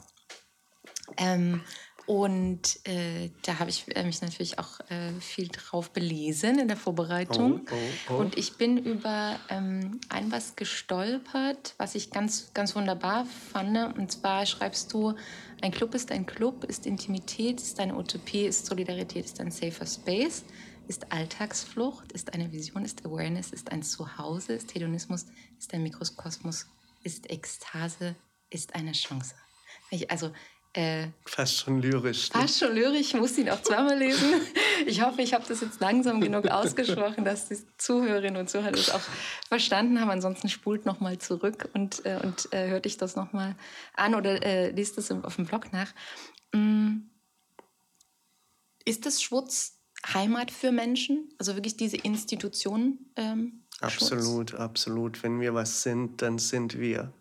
Ähm, 1.16 1.62
und 2.06 2.78
äh, 2.84 3.30
da 3.42 3.58
habe 3.58 3.68
ich 3.68 3.84
äh, 3.96 4.04
mich 4.04 4.22
natürlich 4.22 4.60
auch 4.60 4.78
äh, 4.88 5.12
viel 5.20 5.48
drauf 5.48 5.90
belesen 5.90 6.60
in 6.60 6.68
der 6.68 6.76
Vorbereitung. 6.76 7.62
Oh, 7.68 7.74
oh, 7.74 8.12
oh. 8.12 8.16
Und 8.18 8.38
ich 8.38 8.56
bin 8.56 8.78
über 8.78 9.40
ähm, 9.48 10.00
ein 10.08 10.30
was 10.30 10.54
gestolpert, 10.54 11.74
was 11.78 11.96
ich 11.96 12.12
ganz, 12.12 12.52
ganz 12.54 12.76
wunderbar 12.76 13.26
fand. 13.26 13.76
Und 13.98 14.12
zwar 14.12 14.46
schreibst 14.46 14.92
du, 14.92 15.14
ein 15.62 15.72
Club 15.72 15.96
ist 15.96 16.12
ein 16.12 16.26
Club, 16.26 16.62
ist 16.64 16.86
Intimität, 16.86 17.60
ist 17.60 17.80
eine 17.80 17.96
Utopie, 17.96 18.46
ist 18.46 18.66
Solidarität, 18.66 19.24
ist 19.24 19.40
ein 19.40 19.50
safer 19.50 19.86
Space, 19.86 20.44
ist 20.86 21.10
Alltagsflucht, 21.10 22.12
ist 22.12 22.32
eine 22.34 22.52
Vision, 22.52 22.84
ist 22.84 23.04
Awareness, 23.04 23.50
ist 23.50 23.72
ein 23.72 23.82
Zuhause, 23.82 24.52
ist 24.52 24.72
Hedonismus, 24.76 25.26
ist 25.58 25.74
ein 25.74 25.82
Mikrokosmos, 25.82 26.66
ist 27.02 27.28
Ekstase, 27.30 28.14
ist 28.48 28.76
eine 28.76 28.92
Chance. 28.92 29.34
Also 30.08 30.30
äh, 30.76 31.08
fast 31.24 31.56
schon 31.56 31.80
lyrisch. 31.80 32.32
Ne? 32.34 32.42
Fast 32.42 32.58
schon 32.58 32.74
lyrisch, 32.74 33.00
ich 33.00 33.14
muss 33.14 33.38
ihn 33.38 33.48
auch 33.48 33.62
zweimal 33.62 33.98
lesen. 33.98 34.28
Ich 34.84 35.02
hoffe, 35.02 35.22
ich 35.22 35.32
habe 35.32 35.44
das 35.48 35.62
jetzt 35.62 35.80
langsam 35.80 36.20
genug 36.20 36.48
ausgesprochen, 36.48 37.24
dass 37.24 37.48
die 37.48 37.56
Zuhörerinnen 37.78 38.38
und 38.38 38.48
Zuhörer 38.48 38.72
das 38.72 38.90
auch 38.90 39.00
verstanden 39.48 39.98
haben. 40.00 40.10
Ansonsten 40.10 40.48
spult 40.50 40.84
nochmal 40.84 41.18
zurück 41.18 41.70
und, 41.72 42.04
äh, 42.04 42.20
und 42.22 42.52
äh, 42.52 42.68
hört 42.68 42.84
dich 42.84 42.98
das 42.98 43.16
nochmal 43.16 43.56
an 43.94 44.14
oder 44.14 44.42
äh, 44.44 44.70
liest 44.70 44.98
das 44.98 45.10
auf 45.10 45.36
dem 45.36 45.46
Blog 45.46 45.72
nach. 45.72 45.92
Mm. 46.52 47.08
Ist 48.84 49.06
das 49.06 49.22
Schwutz 49.22 49.80
Heimat 50.12 50.50
für 50.50 50.70
Menschen? 50.70 51.30
Also 51.38 51.56
wirklich 51.56 51.76
diese 51.78 51.96
Institution? 51.96 52.98
Ähm, 53.16 53.64
absolut, 53.80 54.50
Schutz? 54.50 54.60
absolut. 54.60 55.22
Wenn 55.22 55.40
wir 55.40 55.54
was 55.54 55.82
sind, 55.82 56.20
dann 56.22 56.38
sind 56.38 56.78
wir 56.78 57.12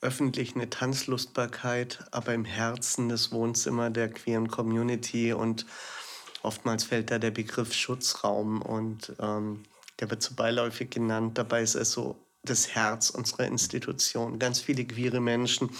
öffentlich 0.00 0.54
eine 0.54 0.70
Tanzlustbarkeit, 0.70 2.04
aber 2.10 2.34
im 2.34 2.44
Herzen 2.44 3.08
das 3.08 3.32
Wohnzimmer 3.32 3.90
der 3.90 4.10
queeren 4.10 4.48
Community 4.48 5.32
und 5.32 5.66
oftmals 6.42 6.84
fällt 6.84 7.10
da 7.10 7.18
der 7.18 7.30
Begriff 7.30 7.72
Schutzraum 7.72 8.62
und 8.62 9.14
ähm, 9.18 9.64
der 9.98 10.10
wird 10.10 10.22
so 10.22 10.34
beiläufig 10.34 10.90
genannt. 10.90 11.38
Dabei 11.38 11.62
ist 11.62 11.74
es 11.74 11.92
so 11.92 12.16
das 12.44 12.68
Herz 12.68 13.10
unserer 13.10 13.46
Institution. 13.46 14.38
Ganz 14.38 14.60
viele 14.60 14.84
queere 14.84 15.20
Menschen, 15.20 15.70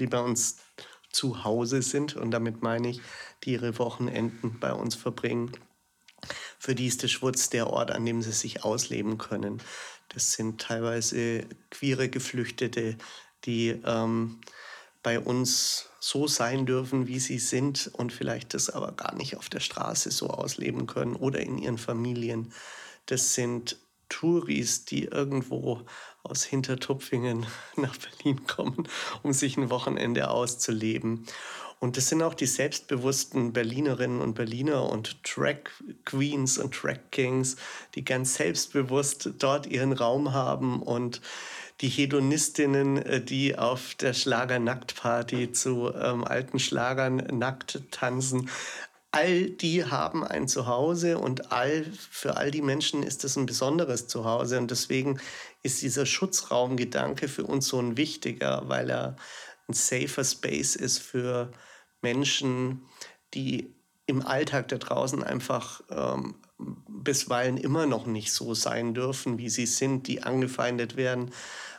die 0.00 0.06
bei 0.06 0.20
uns 0.20 0.58
zu 1.12 1.44
Hause 1.44 1.82
sind 1.82 2.16
und 2.16 2.30
damit 2.30 2.62
meine 2.62 2.90
ich, 2.90 3.00
die 3.44 3.52
ihre 3.52 3.78
Wochenenden 3.78 4.58
bei 4.60 4.72
uns 4.72 4.94
verbringen. 4.94 5.52
Für 6.58 6.74
die 6.74 6.86
ist 6.86 7.02
der 7.02 7.08
Schwutz 7.08 7.48
der 7.50 7.68
Ort, 7.68 7.90
an 7.90 8.04
dem 8.04 8.22
sie 8.22 8.32
sich 8.32 8.64
ausleben 8.64 9.18
können. 9.18 9.62
Das 10.10 10.32
sind 10.32 10.60
teilweise 10.60 11.46
queere 11.70 12.08
Geflüchtete, 12.08 12.96
die 13.44 13.80
ähm, 13.84 14.40
bei 15.02 15.18
uns 15.18 15.88
so 15.98 16.26
sein 16.26 16.66
dürfen, 16.66 17.06
wie 17.06 17.18
sie 17.18 17.38
sind 17.38 17.90
und 17.94 18.12
vielleicht 18.12 18.54
das 18.54 18.70
aber 18.70 18.92
gar 18.92 19.14
nicht 19.14 19.36
auf 19.36 19.48
der 19.48 19.60
Straße 19.60 20.10
so 20.10 20.28
ausleben 20.28 20.86
können 20.86 21.16
oder 21.16 21.40
in 21.40 21.58
ihren 21.58 21.78
Familien. 21.78 22.52
Das 23.06 23.34
sind 23.34 23.78
Touris, 24.08 24.84
die 24.84 25.04
irgendwo 25.04 25.82
aus 26.22 26.44
Hintertupfingen 26.44 27.46
nach 27.76 27.96
Berlin 27.96 28.46
kommen, 28.46 28.88
um 29.22 29.32
sich 29.32 29.56
ein 29.56 29.70
Wochenende 29.70 30.30
auszuleben. 30.30 31.26
Und 31.78 31.96
das 31.96 32.10
sind 32.10 32.22
auch 32.22 32.34
die 32.34 32.46
selbstbewussten 32.46 33.54
Berlinerinnen 33.54 34.20
und 34.20 34.34
Berliner 34.34 34.90
und 34.90 35.24
Track 35.24 35.70
Queens 36.04 36.58
und 36.58 36.74
Track 36.74 37.10
Kings, 37.10 37.56
die 37.94 38.04
ganz 38.04 38.34
selbstbewusst 38.34 39.30
dort 39.38 39.66
ihren 39.66 39.94
Raum 39.94 40.34
haben 40.34 40.82
und 40.82 41.22
die 41.80 41.88
Hedonistinnen, 41.88 42.98
äh, 42.98 43.24
die 43.24 43.56
auf 43.56 43.94
der 43.94 44.12
Schlager-Nackt-Party 44.12 45.52
zu 45.52 45.92
ähm, 45.94 46.24
alten 46.24 46.58
Schlagern 46.58 47.16
nackt 47.38 47.80
tanzen. 47.90 48.50
All 49.12 49.50
die 49.50 49.84
haben 49.84 50.22
ein 50.22 50.46
Zuhause 50.46 51.18
und 51.18 51.50
all, 51.50 51.84
für 52.10 52.36
all 52.36 52.50
die 52.52 52.62
Menschen 52.62 53.02
ist 53.02 53.24
es 53.24 53.36
ein 53.36 53.46
besonderes 53.46 54.06
Zuhause. 54.06 54.58
Und 54.58 54.70
deswegen 54.70 55.20
ist 55.62 55.82
dieser 55.82 56.06
Schutzraumgedanke 56.06 57.26
für 57.26 57.44
uns 57.44 57.66
so 57.66 57.80
ein 57.80 57.96
wichtiger, 57.96 58.68
weil 58.68 58.88
er 58.88 59.16
ein 59.68 59.74
safer 59.74 60.22
Space 60.22 60.76
ist 60.76 60.98
für 60.98 61.50
Menschen, 62.02 62.82
die 63.34 63.74
im 64.06 64.24
Alltag 64.24 64.68
da 64.68 64.78
draußen 64.78 65.24
einfach 65.24 65.82
ähm, 65.90 66.36
bisweilen 66.58 67.56
immer 67.56 67.86
noch 67.86 68.06
nicht 68.06 68.32
so 68.32 68.54
sein 68.54 68.94
dürfen, 68.94 69.38
wie 69.38 69.48
sie 69.48 69.66
sind, 69.66 70.06
die 70.06 70.22
angefeindet 70.22 70.96
werden 70.96 71.32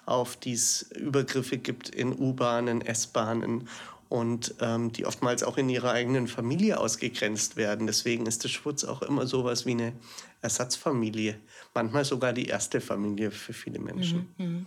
auf 0.05 0.35
die 0.35 0.53
es 0.53 0.83
Übergriffe 0.93 1.57
gibt 1.57 1.89
in 1.89 2.17
U-Bahnen, 2.17 2.81
S-Bahnen 2.81 3.67
und 4.11 4.55
ähm, 4.59 4.91
die 4.91 5.05
oftmals 5.05 5.41
auch 5.41 5.57
in 5.57 5.69
ihrer 5.69 5.91
eigenen 5.91 6.27
Familie 6.27 6.81
ausgegrenzt 6.81 7.55
werden. 7.55 7.87
Deswegen 7.87 8.25
ist 8.25 8.43
der 8.43 8.49
Schwutz 8.49 8.83
auch 8.83 9.01
immer 9.01 9.25
sowas 9.25 9.65
wie 9.65 9.71
eine 9.71 9.93
Ersatzfamilie, 10.41 11.39
manchmal 11.73 12.03
sogar 12.03 12.33
die 12.33 12.47
erste 12.47 12.81
Familie 12.81 13.31
für 13.31 13.53
viele 13.53 13.79
Menschen. 13.79 14.33
Mhm, 14.37 14.45
mhm. 14.45 14.65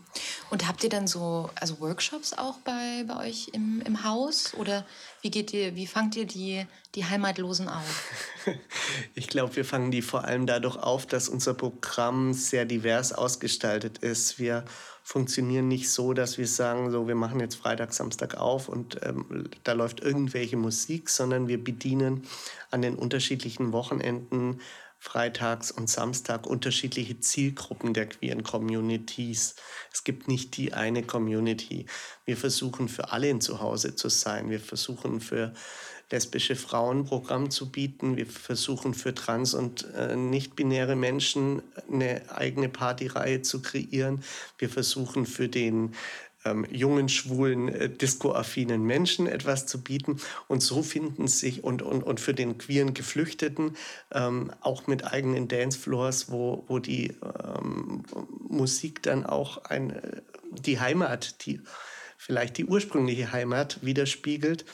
Und 0.48 0.66
habt 0.66 0.82
ihr 0.82 0.88
dann 0.88 1.06
so 1.06 1.50
also 1.56 1.78
Workshops 1.80 2.32
auch 2.32 2.58
bei, 2.60 3.04
bei 3.06 3.28
euch 3.28 3.48
im, 3.52 3.82
im 3.84 4.02
Haus 4.02 4.54
oder 4.54 4.86
wie 5.20 5.30
geht 5.30 5.52
ihr, 5.52 5.74
wie 5.74 5.86
fangt 5.86 6.16
ihr 6.16 6.26
die, 6.26 6.64
die 6.94 7.04
Heimatlosen 7.04 7.68
auf? 7.68 8.12
ich 9.14 9.28
glaube, 9.28 9.56
wir 9.56 9.66
fangen 9.66 9.90
die 9.90 10.00
vor 10.00 10.24
allem 10.24 10.46
dadurch 10.46 10.76
auf, 10.76 11.04
dass 11.04 11.28
unser 11.28 11.52
Programm 11.52 12.32
sehr 12.32 12.64
divers 12.64 13.12
ausgestaltet 13.12 13.98
ist. 13.98 14.38
Wir 14.38 14.64
funktionieren 15.04 15.68
nicht 15.68 15.90
so, 15.90 16.14
dass 16.14 16.38
wir 16.38 16.48
sagen, 16.48 16.90
so 16.90 17.06
wir 17.06 17.14
machen 17.14 17.38
jetzt 17.38 17.56
Freitag, 17.56 17.92
Samstag 17.92 18.38
auf 18.38 18.70
und 18.70 18.98
ähm, 19.02 19.50
da 19.62 19.74
läuft 19.74 20.00
irgendwelche 20.00 20.56
Musik, 20.56 21.10
sondern 21.10 21.46
wir 21.46 21.62
bedienen 21.62 22.22
an 22.70 22.80
den 22.80 22.96
unterschiedlichen 22.96 23.72
Wochenenden 23.72 24.60
freitags 24.98 25.70
und 25.70 25.90
Samstag 25.90 26.46
unterschiedliche 26.46 27.20
Zielgruppen 27.20 27.92
der 27.92 28.08
queeren 28.08 28.42
Communities. 28.42 29.56
Es 29.92 30.02
gibt 30.02 30.28
nicht 30.28 30.56
die 30.56 30.72
eine 30.72 31.02
Community. 31.02 31.84
Wir 32.24 32.38
versuchen 32.38 32.88
für 32.88 33.12
alle 33.12 33.28
ein 33.28 33.42
Zuhause 33.42 33.94
zu 33.94 34.08
sein. 34.08 34.48
Wir 34.48 34.60
versuchen 34.60 35.20
für 35.20 35.52
lesbische 36.10 36.56
Frauen 36.56 37.04
Programm 37.04 37.50
zu 37.50 37.70
bieten. 37.70 38.16
Wir 38.16 38.26
versuchen 38.26 38.94
für 38.94 39.14
trans- 39.14 39.54
und 39.54 39.86
äh, 39.94 40.16
nicht-binäre 40.16 40.96
Menschen 40.96 41.62
eine 41.90 42.22
eigene 42.30 42.68
Partyreihe 42.68 43.42
zu 43.42 43.62
kreieren. 43.62 44.22
Wir 44.58 44.68
versuchen 44.68 45.26
für 45.26 45.48
den 45.48 45.94
ähm, 46.44 46.66
jungen, 46.70 47.08
schwulen, 47.08 47.68
äh, 47.68 47.88
discoaffinen 47.88 48.82
Menschen 48.82 49.26
etwas 49.26 49.66
zu 49.66 49.82
bieten. 49.82 50.20
Und 50.46 50.62
so 50.62 50.82
finden 50.82 51.26
sich 51.26 51.64
und, 51.64 51.82
und, 51.82 52.02
und 52.02 52.20
für 52.20 52.34
den 52.34 52.58
queeren 52.58 52.94
Geflüchteten 52.94 53.76
ähm, 54.12 54.52
auch 54.60 54.86
mit 54.86 55.04
eigenen 55.04 55.48
Dancefloors, 55.48 56.30
wo, 56.30 56.64
wo 56.68 56.78
die 56.78 57.16
ähm, 57.22 58.02
Musik 58.48 59.02
dann 59.02 59.24
auch 59.24 59.64
ein, 59.64 60.00
die 60.50 60.80
Heimat, 60.80 61.46
die 61.46 61.60
vielleicht 62.18 62.58
die 62.58 62.64
ursprüngliche 62.64 63.32
Heimat 63.32 63.78
widerspiegelt, 63.82 64.64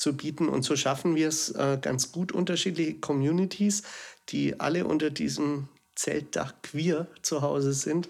zu 0.00 0.16
bieten. 0.16 0.48
Und 0.48 0.62
so 0.62 0.76
schaffen 0.76 1.14
wir 1.14 1.28
es 1.28 1.50
äh, 1.50 1.78
ganz 1.80 2.10
gut, 2.10 2.32
unterschiedliche 2.32 2.94
Communities, 2.94 3.82
die 4.30 4.58
alle 4.58 4.86
unter 4.86 5.10
diesem 5.10 5.68
Zeltdach 5.94 6.54
queer 6.62 7.06
zu 7.22 7.42
Hause 7.42 7.72
sind, 7.72 8.08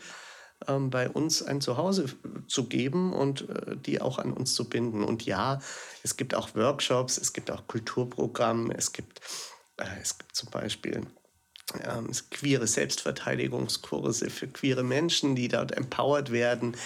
ähm, 0.68 0.90
bei 0.90 1.10
uns 1.10 1.42
ein 1.42 1.60
Zuhause 1.60 2.06
zu 2.46 2.68
geben 2.68 3.12
und 3.12 3.48
äh, 3.48 3.76
die 3.76 4.00
auch 4.00 4.18
an 4.18 4.32
uns 4.32 4.54
zu 4.54 4.68
binden. 4.68 5.02
Und 5.02 5.26
ja, 5.26 5.60
es 6.02 6.16
gibt 6.16 6.34
auch 6.34 6.54
Workshops, 6.54 7.18
es 7.18 7.32
gibt 7.32 7.50
auch 7.50 7.66
Kulturprogramme, 7.66 8.74
es 8.76 8.92
gibt, 8.92 9.20
äh, 9.76 9.84
es 10.00 10.16
gibt 10.16 10.36
zum 10.36 10.50
Beispiel 10.50 11.02
ähm, 11.82 12.10
queere 12.30 12.66
Selbstverteidigungskurse 12.66 14.30
für 14.30 14.46
queere 14.48 14.84
Menschen, 14.84 15.34
die 15.34 15.48
dort 15.48 15.72
empowered 15.72 16.30
werden. 16.30 16.76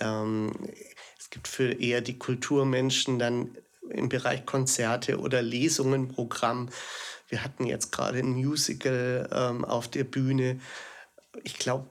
Ähm, 0.00 0.52
es 1.18 1.28
gibt 1.30 1.48
für 1.48 1.72
eher 1.72 2.00
die 2.00 2.18
Kulturmenschen 2.18 3.18
dann 3.18 3.56
im 3.90 4.08
Bereich 4.08 4.46
Konzerte 4.46 5.18
oder 5.18 5.42
Lesungen 5.42 6.08
Programm. 6.08 6.68
Wir 7.28 7.42
hatten 7.42 7.66
jetzt 7.66 7.92
gerade 7.92 8.18
ein 8.18 8.32
Musical 8.32 9.28
ähm, 9.32 9.64
auf 9.64 9.88
der 9.88 10.04
Bühne. 10.04 10.60
Ich 11.42 11.58
glaube, 11.58 11.88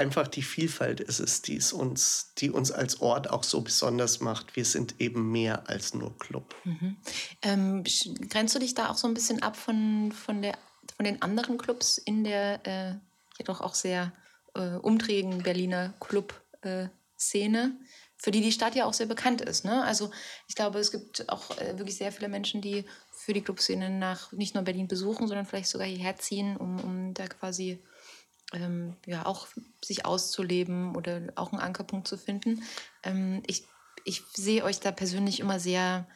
einfach 0.00 0.26
die 0.26 0.42
Vielfalt 0.42 1.00
ist 1.00 1.20
es, 1.20 1.42
die 1.42 1.60
uns, 1.72 2.32
die 2.38 2.50
uns 2.50 2.72
als 2.72 3.00
Ort 3.00 3.30
auch 3.30 3.44
so 3.44 3.60
besonders 3.60 4.20
macht. 4.20 4.56
Wir 4.56 4.64
sind 4.64 5.00
eben 5.00 5.30
mehr 5.30 5.68
als 5.68 5.94
nur 5.94 6.18
Club. 6.18 6.54
Mhm. 6.64 6.96
Ähm, 7.42 7.84
grenzt 8.28 8.54
du 8.54 8.58
dich 8.58 8.74
da 8.74 8.90
auch 8.90 8.96
so 8.96 9.06
ein 9.06 9.14
bisschen 9.14 9.42
ab 9.42 9.56
von, 9.56 10.10
von, 10.10 10.42
der, 10.42 10.58
von 10.96 11.04
den 11.04 11.22
anderen 11.22 11.58
Clubs 11.58 11.98
in 11.98 12.24
der 12.24 12.66
äh, 12.66 12.94
jedoch 13.38 13.60
auch 13.60 13.74
sehr 13.74 14.12
äh, 14.54 14.76
umträgen 14.76 15.42
Berliner 15.42 15.94
Club-Szene? 16.00 17.78
Äh, 17.78 17.84
für 18.22 18.30
die 18.30 18.42
die 18.42 18.52
Stadt 18.52 18.74
ja 18.74 18.84
auch 18.84 18.92
sehr 18.92 19.06
bekannt 19.06 19.40
ist. 19.40 19.64
Ne? 19.64 19.82
Also 19.82 20.10
ich 20.46 20.54
glaube, 20.54 20.78
es 20.78 20.90
gibt 20.90 21.28
auch 21.30 21.56
äh, 21.58 21.78
wirklich 21.78 21.96
sehr 21.96 22.12
viele 22.12 22.28
Menschen, 22.28 22.60
die 22.60 22.84
für 23.10 23.32
die 23.32 23.40
Clubszene 23.40 23.88
nach 23.88 24.30
nicht 24.32 24.54
nur 24.54 24.62
Berlin 24.62 24.88
besuchen, 24.88 25.26
sondern 25.26 25.46
vielleicht 25.46 25.70
sogar 25.70 25.86
hierher 25.86 26.16
ziehen, 26.16 26.56
um, 26.56 26.80
um 26.80 27.14
da 27.14 27.26
quasi 27.28 27.82
ähm, 28.52 28.96
ja 29.06 29.24
auch 29.24 29.48
sich 29.82 30.04
auszuleben 30.04 30.94
oder 30.96 31.32
auch 31.36 31.52
einen 31.52 31.62
Ankerpunkt 31.62 32.08
zu 32.08 32.18
finden. 32.18 32.62
Ähm, 33.02 33.42
ich, 33.46 33.64
ich 34.04 34.22
sehe 34.34 34.64
euch 34.64 34.80
da 34.80 34.92
persönlich 34.92 35.40
immer 35.40 35.58
sehr, 35.58 36.06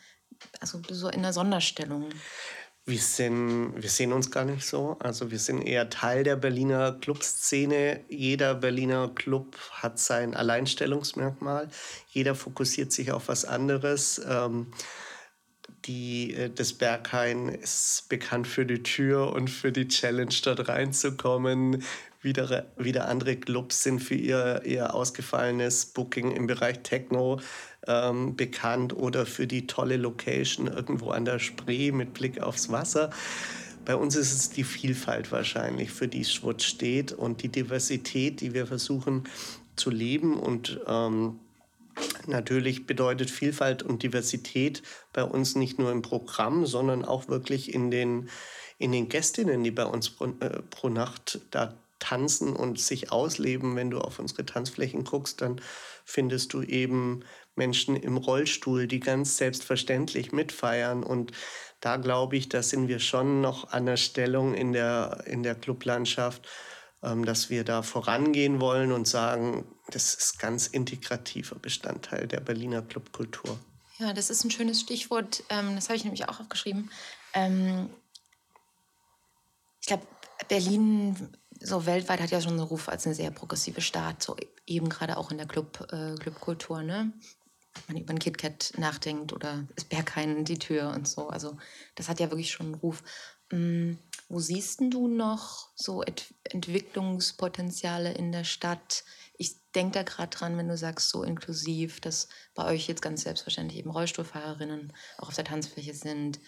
also 0.60 0.82
so 0.90 1.08
in 1.08 1.20
einer 1.20 1.32
Sonderstellung. 1.32 2.10
Wir, 2.86 2.98
sind, 2.98 3.72
wir 3.76 3.88
sehen 3.88 4.12
uns 4.12 4.30
gar 4.30 4.44
nicht 4.44 4.66
so. 4.66 4.96
Also 5.00 5.30
wir 5.30 5.38
sind 5.38 5.62
eher 5.62 5.88
Teil 5.88 6.22
der 6.22 6.36
Berliner 6.36 6.92
Clubszene. 6.92 8.00
Jeder 8.08 8.54
Berliner 8.54 9.08
Club 9.14 9.56
hat 9.72 9.98
sein 9.98 10.34
Alleinstellungsmerkmal. 10.34 11.70
Jeder 12.10 12.34
fokussiert 12.34 12.92
sich 12.92 13.10
auf 13.10 13.28
was 13.28 13.46
anderes. 13.46 14.20
Ähm, 14.28 14.66
die, 15.86 16.34
äh, 16.34 16.50
das 16.50 16.72
Berghain 16.74 17.48
ist 17.48 18.06
bekannt 18.08 18.46
für 18.46 18.66
die 18.66 18.82
Tür 18.82 19.32
und 19.32 19.48
für 19.48 19.72
die 19.72 19.88
Challenge, 19.88 20.34
dort 20.42 20.68
reinzukommen. 20.68 21.82
Wieder, 22.24 22.64
wieder 22.78 23.06
andere 23.08 23.36
Clubs 23.36 23.82
sind 23.82 24.00
für 24.00 24.14
ihr, 24.14 24.62
ihr 24.64 24.94
ausgefallenes 24.94 25.84
Booking 25.84 26.30
im 26.30 26.46
Bereich 26.46 26.78
Techno 26.82 27.38
ähm, 27.86 28.34
bekannt 28.34 28.96
oder 28.96 29.26
für 29.26 29.46
die 29.46 29.66
tolle 29.66 29.98
Location 29.98 30.66
irgendwo 30.66 31.10
an 31.10 31.26
der 31.26 31.38
Spree 31.38 31.92
mit 31.92 32.14
Blick 32.14 32.40
aufs 32.40 32.70
Wasser. 32.70 33.10
Bei 33.84 33.94
uns 33.94 34.16
ist 34.16 34.32
es 34.32 34.48
die 34.48 34.64
Vielfalt 34.64 35.32
wahrscheinlich, 35.32 35.90
für 35.90 36.08
die 36.08 36.24
Schwutz 36.24 36.64
steht 36.64 37.12
und 37.12 37.42
die 37.42 37.50
Diversität, 37.50 38.40
die 38.40 38.54
wir 38.54 38.66
versuchen 38.66 39.24
zu 39.76 39.90
leben. 39.90 40.38
Und 40.38 40.80
ähm, 40.86 41.40
natürlich 42.26 42.86
bedeutet 42.86 43.30
Vielfalt 43.30 43.82
und 43.82 44.02
Diversität 44.02 44.82
bei 45.12 45.24
uns 45.24 45.56
nicht 45.56 45.78
nur 45.78 45.92
im 45.92 46.00
Programm, 46.00 46.64
sondern 46.64 47.04
auch 47.04 47.28
wirklich 47.28 47.74
in 47.74 47.90
den, 47.90 48.30
in 48.78 48.92
den 48.92 49.10
Gästinnen, 49.10 49.62
die 49.62 49.70
bei 49.70 49.84
uns 49.84 50.08
pro, 50.08 50.24
äh, 50.40 50.62
pro 50.70 50.88
Nacht 50.88 51.40
da 51.50 51.74
tanzen 52.04 52.54
und 52.54 52.78
sich 52.78 53.10
ausleben. 53.10 53.76
Wenn 53.76 53.90
du 53.90 53.98
auf 53.98 54.18
unsere 54.18 54.44
Tanzflächen 54.44 55.04
guckst, 55.04 55.40
dann 55.40 55.60
findest 56.04 56.52
du 56.52 56.62
eben 56.62 57.24
Menschen 57.56 57.96
im 57.96 58.18
Rollstuhl, 58.18 58.86
die 58.86 59.00
ganz 59.00 59.38
selbstverständlich 59.38 60.32
mitfeiern. 60.32 61.02
Und 61.02 61.32
da 61.80 61.96
glaube 61.96 62.36
ich, 62.36 62.50
da 62.50 62.62
sind 62.62 62.88
wir 62.88 62.98
schon 62.98 63.40
noch 63.40 63.72
an 63.72 63.86
der 63.86 63.96
Stellung 63.96 64.52
in 64.54 64.72
der, 64.72 65.24
in 65.26 65.42
der 65.42 65.54
Clublandschaft, 65.54 66.46
ähm, 67.02 67.24
dass 67.24 67.48
wir 67.48 67.64
da 67.64 67.82
vorangehen 67.82 68.60
wollen 68.60 68.92
und 68.92 69.08
sagen, 69.08 69.66
das 69.88 70.14
ist 70.14 70.38
ganz 70.38 70.66
integrativer 70.66 71.56
Bestandteil 71.56 72.26
der 72.26 72.40
Berliner 72.40 72.82
Clubkultur. 72.82 73.58
Ja, 73.98 74.12
das 74.12 74.28
ist 74.28 74.44
ein 74.44 74.50
schönes 74.50 74.80
Stichwort. 74.80 75.42
Ähm, 75.48 75.74
das 75.74 75.88
habe 75.88 75.96
ich 75.96 76.04
nämlich 76.04 76.28
auch 76.28 76.40
aufgeschrieben. 76.40 76.90
Ähm, 77.32 77.88
ich 79.80 79.86
glaube, 79.86 80.06
Berlin 80.48 81.36
so 81.64 81.86
weltweit 81.86 82.20
hat 82.20 82.30
ja 82.30 82.40
schon 82.40 82.52
einen 82.52 82.60
Ruf 82.60 82.88
als 82.88 83.06
eine 83.06 83.14
sehr 83.14 83.30
progressive 83.30 83.80
Stadt, 83.80 84.22
so 84.22 84.36
eben 84.66 84.88
gerade 84.88 85.16
auch 85.16 85.30
in 85.30 85.38
der 85.38 85.46
Club, 85.46 85.88
äh, 85.90 86.14
Clubkultur, 86.16 86.82
ne? 86.82 87.12
Wenn 87.86 87.94
man 87.94 88.02
über 88.02 88.12
ein 88.12 88.18
KitKat 88.18 88.74
nachdenkt 88.76 89.32
oder 89.32 89.66
ist 89.74 89.88
Berghain 89.88 90.44
die 90.44 90.58
Tür 90.58 90.90
und 90.90 91.08
so. 91.08 91.28
Also 91.28 91.56
das 91.96 92.08
hat 92.08 92.20
ja 92.20 92.30
wirklich 92.30 92.52
schon 92.52 92.66
einen 92.66 92.74
Ruf. 92.76 93.02
Ähm, 93.50 93.98
wo 94.28 94.38
siehst 94.38 94.80
du 94.80 95.08
noch 95.08 95.70
so 95.74 96.02
Ent 96.02 96.34
Entwicklungspotenziale 96.44 98.12
in 98.12 98.30
der 98.30 98.44
Stadt? 98.44 99.04
Ich 99.38 99.56
denke 99.72 99.92
da 99.92 100.02
gerade 100.04 100.30
dran, 100.36 100.56
wenn 100.56 100.68
du 100.68 100.76
sagst, 100.76 101.08
so 101.08 101.24
inklusiv, 101.24 102.00
dass 102.00 102.28
bei 102.54 102.64
euch 102.66 102.86
jetzt 102.86 103.02
ganz 103.02 103.22
selbstverständlich 103.22 103.80
eben 103.80 103.90
Rollstuhlfahrerinnen 103.90 104.92
auch 105.18 105.28
auf 105.28 105.34
der 105.34 105.44
Tanzfläche 105.44 105.94
sind 105.94 106.38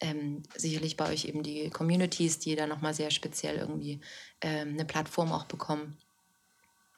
ähm, 0.00 0.42
sicherlich 0.56 0.96
bei 0.96 1.08
euch 1.10 1.26
eben 1.26 1.42
die 1.42 1.70
Communities, 1.70 2.38
die 2.38 2.56
da 2.56 2.66
nochmal 2.66 2.94
sehr 2.94 3.10
speziell 3.10 3.56
irgendwie 3.56 4.00
ähm, 4.40 4.70
eine 4.70 4.84
Plattform 4.84 5.32
auch 5.32 5.44
bekommen. 5.44 5.98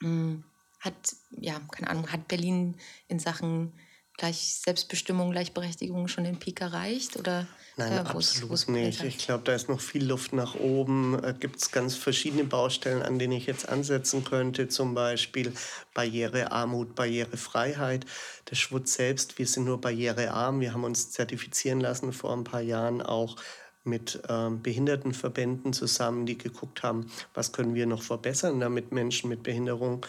Hm, 0.01 0.43
hat, 0.79 1.15
ja, 1.31 1.59
keine 1.71 1.89
Ahnung, 1.89 2.11
hat 2.11 2.27
Berlin 2.27 2.75
in 3.07 3.19
Sachen 3.19 3.73
gleich 4.17 4.55
Selbstbestimmung, 4.63 5.31
Gleichberechtigung 5.31 6.07
schon 6.07 6.23
den 6.23 6.39
Peak 6.39 6.61
erreicht? 6.61 7.17
Oder 7.17 7.47
Nein, 7.75 7.91
äh, 7.91 7.97
absolut 7.99 8.67
nicht. 8.67 9.03
Ich 9.03 9.17
glaube, 9.17 9.43
da 9.45 9.53
ist 9.53 9.67
noch 9.67 9.81
viel 9.81 10.05
Luft 10.05 10.33
nach 10.33 10.55
oben. 10.55 11.21
Äh, 11.23 11.33
Gibt 11.39 11.57
es 11.57 11.71
ganz 11.71 11.95
verschiedene 11.95 12.43
Baustellen, 12.43 13.01
an 13.01 13.17
denen 13.17 13.33
ich 13.33 13.47
jetzt 13.47 13.67
ansetzen 13.67 14.23
könnte. 14.23 14.67
Zum 14.67 14.93
Beispiel 14.93 15.53
Barrierearmut, 15.93 16.93
Barrierefreiheit. 16.93 18.05
Der 18.51 18.55
Schwutz 18.55 18.93
selbst, 18.93 19.39
wir 19.39 19.47
sind 19.47 19.65
nur 19.65 19.81
barrierearm. 19.81 20.59
Wir 20.59 20.73
haben 20.73 20.83
uns 20.83 21.11
zertifizieren 21.11 21.79
lassen 21.79 22.13
vor 22.13 22.33
ein 22.33 22.43
paar 22.43 22.61
Jahren 22.61 23.01
auch 23.01 23.37
mit 23.83 24.21
ähm, 24.29 24.61
Behindertenverbänden 24.61 25.73
zusammen, 25.73 26.25
die 26.25 26.37
geguckt 26.37 26.83
haben, 26.83 27.11
was 27.33 27.51
können 27.51 27.75
wir 27.75 27.85
noch 27.85 28.01
verbessern, 28.01 28.59
damit 28.59 28.91
Menschen 28.91 29.29
mit 29.29 29.43
Behinderung 29.43 30.05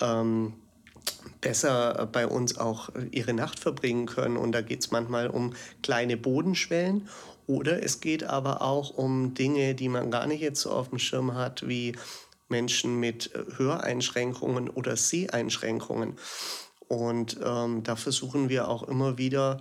ähm, 0.00 0.54
besser 1.40 2.08
bei 2.10 2.26
uns 2.26 2.56
auch 2.58 2.88
ihre 3.10 3.34
Nacht 3.34 3.58
verbringen 3.58 4.06
können. 4.06 4.36
Und 4.36 4.52
da 4.52 4.62
geht 4.62 4.80
es 4.80 4.90
manchmal 4.90 5.28
um 5.28 5.54
kleine 5.82 6.16
Bodenschwellen 6.16 7.08
oder 7.46 7.82
es 7.82 8.00
geht 8.00 8.24
aber 8.24 8.62
auch 8.62 8.90
um 8.90 9.34
Dinge, 9.34 9.74
die 9.74 9.88
man 9.88 10.10
gar 10.10 10.26
nicht 10.26 10.40
jetzt 10.40 10.60
so 10.60 10.70
auf 10.70 10.88
dem 10.88 10.98
Schirm 10.98 11.34
hat, 11.34 11.68
wie 11.68 11.94
Menschen 12.48 12.98
mit 12.98 13.30
Höreinschränkungen 13.56 14.70
oder 14.70 14.96
Seheinschränkungen. 14.96 16.16
Und 16.88 17.38
ähm, 17.44 17.82
da 17.82 17.96
versuchen 17.96 18.48
wir 18.48 18.68
auch 18.68 18.82
immer 18.84 19.18
wieder 19.18 19.60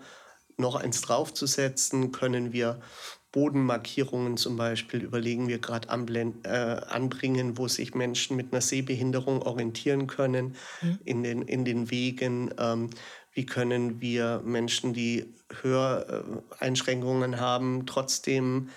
noch 0.57 0.75
eins 0.75 1.01
draufzusetzen, 1.01 2.11
können 2.11 2.53
wir 2.53 2.79
Bodenmarkierungen 3.33 4.37
zum 4.37 4.55
Beispiel 4.55 5.03
überlegen 5.03 5.49
wir 5.49 5.57
gerade 5.59 5.89
äh, 5.89 6.47
anbringen, 6.47 7.57
wo 7.57 7.67
sich 7.67 7.93
Menschen 7.95 8.37
mit 8.37 8.53
einer 8.53 8.61
Sehbehinderung 8.61 9.41
orientieren 9.41 10.07
können 10.07 10.55
mhm. 10.81 10.99
in, 11.03 11.23
den, 11.23 11.41
in 11.41 11.65
den 11.65 11.91
Wegen. 11.91 12.53
Ähm, 12.57 12.91
wie 13.33 13.45
können 13.45 13.99
wir 13.99 14.41
Menschen, 14.45 14.93
die 14.93 15.25
Höreinschränkungen 15.61 17.39
haben, 17.39 17.87
trotzdem 17.87 18.69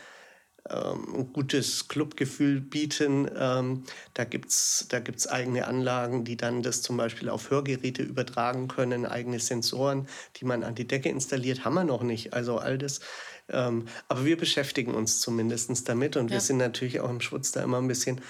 ein 0.69 1.33
gutes 1.33 1.89
Clubgefühl 1.89 2.61
bieten. 2.61 3.31
Ähm, 3.37 3.85
da 4.15 4.25
gibt 4.25 4.51
es 4.51 4.87
da 4.89 5.01
gibt's 5.01 5.27
eigene 5.27 5.67
Anlagen, 5.67 6.25
die 6.25 6.37
dann 6.37 6.63
das 6.63 6.83
zum 6.83 6.97
Beispiel 6.97 7.29
auf 7.29 7.51
Hörgeräte 7.51 8.03
übertragen 8.03 8.69
können, 8.69 9.07
eigene 9.07 9.39
Sensoren, 9.39 10.09
die 10.37 10.45
man 10.45 10.65
an 10.65 10.75
die 10.75 10.87
Decke 10.87 11.09
installiert, 11.09 11.65
haben 11.65 11.75
wir 11.75 11.85
noch 11.85 12.03
nicht. 12.03 12.35
Also 12.35 12.59
all 12.59 12.79
das 12.79 13.01
ähm, 13.49 13.87
aber 14.09 14.25
wir 14.25 14.37
beschäftigen 14.37 14.95
uns 14.95 15.21
zumindest 15.21 15.89
damit 15.89 16.17
und 16.17 16.29
ja. 16.29 16.35
wir 16.35 16.41
sind 16.41 16.57
natürlich 16.57 17.01
auch 17.01 17.11
im 17.11 17.21
Schutz 17.21 17.53
da 17.53 17.63
immer 17.63 17.79
ein 17.79 17.89
bisschen 17.89 18.21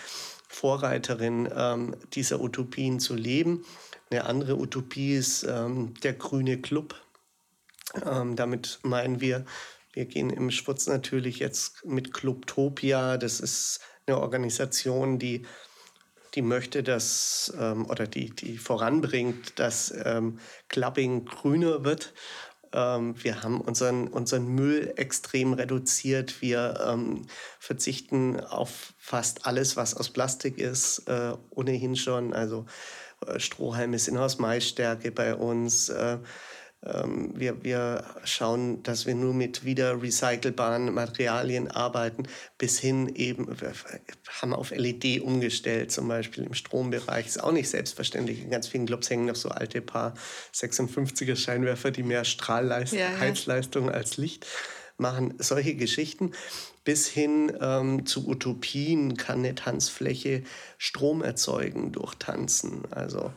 Vorreiterin 0.48 1.48
ähm, 1.54 1.96
dieser 2.12 2.40
Utopien 2.40 3.00
zu 3.00 3.14
leben. 3.14 3.64
Eine 4.10 4.24
andere 4.24 4.56
Utopie 4.56 5.14
ist 5.14 5.42
ähm, 5.42 5.94
der 6.02 6.12
Grüne 6.12 6.58
Club. 6.58 6.94
Ähm, 8.04 8.36
damit 8.36 8.78
meinen 8.82 9.20
wir, 9.20 9.44
wir 9.96 10.04
gehen 10.04 10.28
im 10.28 10.50
Schwutz 10.50 10.86
natürlich 10.86 11.38
jetzt 11.38 11.86
mit 11.86 12.12
Clubtopia. 12.12 13.16
Das 13.16 13.40
ist 13.40 13.80
eine 14.06 14.20
Organisation, 14.20 15.18
die, 15.18 15.46
die 16.34 16.42
möchte, 16.42 16.82
dass 16.82 17.50
ähm, 17.58 17.86
oder 17.86 18.06
die, 18.06 18.28
die 18.28 18.58
voranbringt, 18.58 19.58
dass 19.58 19.92
ähm, 20.04 20.38
Clubbing 20.68 21.24
grüner 21.24 21.82
wird. 21.86 22.12
Ähm, 22.74 23.14
wir 23.24 23.42
haben 23.42 23.58
unseren, 23.58 24.08
unseren 24.08 24.46
Müll 24.46 24.92
extrem 24.96 25.54
reduziert. 25.54 26.42
Wir 26.42 26.78
ähm, 26.86 27.26
verzichten 27.58 28.38
auf 28.38 28.92
fast 28.98 29.46
alles, 29.46 29.78
was 29.78 29.94
aus 29.94 30.10
Plastik 30.10 30.58
ist, 30.58 31.08
äh, 31.08 31.32
ohnehin 31.48 31.96
schon. 31.96 32.34
Also 32.34 32.66
äh, 33.26 33.40
Strohhalme 33.40 33.98
sind 33.98 34.18
aus 34.18 34.38
Maisstärke 34.38 35.10
bei 35.10 35.34
uns. 35.34 35.88
Äh, 35.88 36.18
ähm, 36.86 37.32
wir, 37.34 37.62
wir 37.64 38.04
schauen, 38.24 38.82
dass 38.82 39.06
wir 39.06 39.14
nur 39.14 39.34
mit 39.34 39.64
wieder 39.64 40.00
recycelbaren 40.00 40.92
Materialien 40.92 41.70
arbeiten, 41.70 42.24
bis 42.58 42.78
hin 42.78 43.08
eben, 43.14 43.60
wir 43.60 43.72
haben 44.40 44.54
auf 44.54 44.70
LED 44.70 45.20
umgestellt, 45.20 45.92
zum 45.92 46.08
Beispiel 46.08 46.44
im 46.44 46.54
Strombereich. 46.54 47.26
Ist 47.26 47.42
auch 47.42 47.52
nicht 47.52 47.68
selbstverständlich. 47.68 48.42
In 48.42 48.50
ganz 48.50 48.68
vielen 48.68 48.86
Clubs 48.86 49.10
hängen 49.10 49.26
noch 49.26 49.36
so 49.36 49.48
alte 49.48 49.80
Paar 49.80 50.14
56er 50.54 51.36
Scheinwerfer, 51.36 51.90
die 51.90 52.02
mehr 52.02 52.24
Strahlleistung, 52.24 52.98
ja, 52.98 53.12
ja. 53.12 53.18
Heizleistung 53.18 53.90
als 53.90 54.16
Licht 54.16 54.46
machen. 54.98 55.34
Solche 55.38 55.74
Geschichten 55.74 56.32
bis 56.84 57.08
hin 57.08 57.52
ähm, 57.60 58.06
zu 58.06 58.28
Utopien 58.28 59.16
kann 59.16 59.40
eine 59.40 59.54
Tanzfläche 59.54 60.44
Strom 60.78 61.22
erzeugen 61.22 61.92
durch 61.92 62.14
Tanzen. 62.14 62.82
Also 62.92 63.32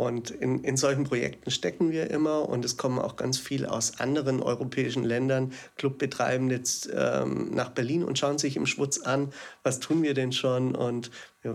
und 0.00 0.30
in, 0.30 0.64
in 0.64 0.78
solchen 0.78 1.04
Projekten 1.04 1.50
stecken 1.50 1.90
wir 1.90 2.10
immer 2.10 2.48
und 2.48 2.64
es 2.64 2.78
kommen 2.78 2.98
auch 2.98 3.16
ganz 3.16 3.38
viel 3.38 3.66
aus 3.66 4.00
anderen 4.00 4.42
europäischen 4.42 5.04
Ländern, 5.04 5.52
Clubbetreibende 5.76 6.54
jetzt, 6.54 6.88
ähm, 6.90 7.50
nach 7.54 7.68
Berlin 7.68 8.02
und 8.02 8.18
schauen 8.18 8.38
sich 8.38 8.56
im 8.56 8.64
Schwutz 8.64 9.00
an, 9.00 9.30
was 9.62 9.78
tun 9.78 10.02
wir 10.02 10.14
denn 10.14 10.32
schon. 10.32 10.74
Und 10.74 11.10
ja, 11.44 11.54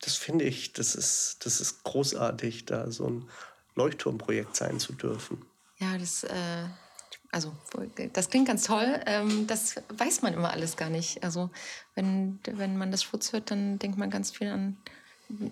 das 0.00 0.16
finde 0.16 0.44
ich, 0.44 0.72
das 0.72 0.96
ist, 0.96 1.46
das 1.46 1.60
ist 1.60 1.84
großartig, 1.84 2.64
da 2.64 2.90
so 2.90 3.06
ein 3.06 3.28
Leuchtturmprojekt 3.76 4.56
sein 4.56 4.80
zu 4.80 4.92
dürfen. 4.92 5.46
Ja, 5.78 5.96
das, 5.96 6.24
äh, 6.24 6.64
also, 7.30 7.52
das 8.12 8.28
klingt 8.28 8.48
ganz 8.48 8.64
toll. 8.64 9.00
Ähm, 9.06 9.46
das 9.46 9.76
weiß 9.96 10.22
man 10.22 10.34
immer 10.34 10.50
alles 10.50 10.76
gar 10.76 10.90
nicht. 10.90 11.22
Also 11.22 11.48
wenn, 11.94 12.40
wenn 12.44 12.76
man 12.76 12.90
das 12.90 13.04
Schwutz 13.04 13.32
hört, 13.32 13.52
dann 13.52 13.78
denkt 13.78 13.98
man 13.98 14.10
ganz 14.10 14.32
viel 14.32 14.48
an 14.48 14.76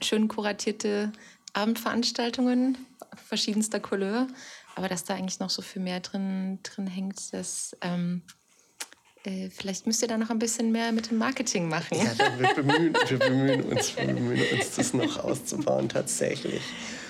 schön 0.03 0.29
kuratierte 0.29 1.12
Abendveranstaltungen 1.53 2.79
verschiedenster 3.17 3.81
Couleur, 3.81 4.27
aber 4.77 4.89
dass 4.89 5.05
da 5.05 5.15
eigentlich 5.15 5.41
noch 5.41 5.51
so 5.51 5.63
viel 5.63 5.83
mehr 5.83 6.01
drin, 6.01 6.59
drin 6.63 6.87
hängt, 6.87 7.33
dass 7.33 7.77
ähm, 7.81 8.23
äh, 9.25 9.51
vielleicht 9.51 9.87
müsst 9.87 10.03
ihr 10.03 10.09
da 10.09 10.17
noch 10.17 10.31
ein 10.31 10.39
bisschen 10.39 10.73
mehr 10.73 10.93
mit 10.93 11.11
dem 11.11 11.19
Marketing 11.19 11.69
machen. 11.69 11.99
Ja, 11.99 12.39
wir 12.39 12.55
bemühen, 12.55 12.95
wir 13.07 13.19
bemühen, 13.19 13.63
uns, 13.63 13.97
wir 13.97 14.07
bemühen 14.07 14.43
uns, 14.53 14.77
das 14.77 14.95
noch 14.95 15.23
auszubauen, 15.25 15.89
tatsächlich. 15.89 16.63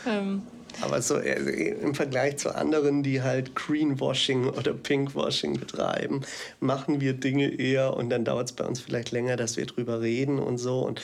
Ähm. 0.06 0.42
Aber 0.80 1.02
so 1.02 1.16
äh, 1.16 1.70
im 1.70 1.94
Vergleich 1.94 2.38
zu 2.38 2.54
anderen, 2.54 3.02
die 3.02 3.22
halt 3.22 3.54
Greenwashing 3.54 4.48
oder 4.48 4.72
Pinkwashing 4.72 5.58
betreiben, 5.58 6.22
machen 6.60 7.00
wir 7.00 7.14
Dinge 7.14 7.48
eher 7.48 7.96
und 7.96 8.10
dann 8.10 8.24
dauert 8.24 8.50
es 8.50 8.52
bei 8.56 8.64
uns 8.64 8.80
vielleicht 8.80 9.10
länger, 9.10 9.36
dass 9.36 9.56
wir 9.56 9.66
drüber 9.66 10.00
reden 10.00 10.38
und 10.38 10.58
so. 10.58 10.80
Und 10.80 11.00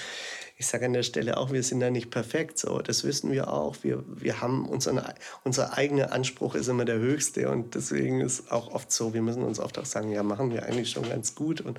ich 0.59 0.67
sage 0.67 0.87
an 0.87 0.95
der 0.95 1.03
Stelle 1.03 1.37
auch, 1.37 1.53
wir 1.53 1.63
sind 1.63 1.81
da 1.81 1.91
nicht 1.91 2.11
perfekt. 2.11 2.59
So, 2.59 2.79
das 2.79 3.05
wissen 3.05 3.31
wir 3.31 3.53
auch. 3.53 3.77
Wir, 3.83 4.03
wir 4.07 4.41
haben 4.41 4.67
unseren, 4.67 5.03
unser 5.45 5.77
eigener 5.77 6.13
Anspruch 6.13 6.55
ist 6.55 6.69
immer 6.69 6.87
der 6.87 6.99
höchste 6.99 7.51
und 7.51 7.75
deswegen 7.75 8.23
ist 8.23 8.51
auch 8.51 8.73
oft 8.73 8.91
so, 8.91 9.13
wir 9.13 9.21
müssen 9.21 9.43
uns 9.43 9.61
oft 9.61 9.79
auch 9.79 9.85
sagen, 9.85 10.11
ja, 10.11 10.23
machen 10.23 10.51
wir 10.51 10.65
eigentlich 10.65 10.91
schon 10.91 11.09
ganz 11.09 11.35
gut 11.35 11.61
und 11.61 11.79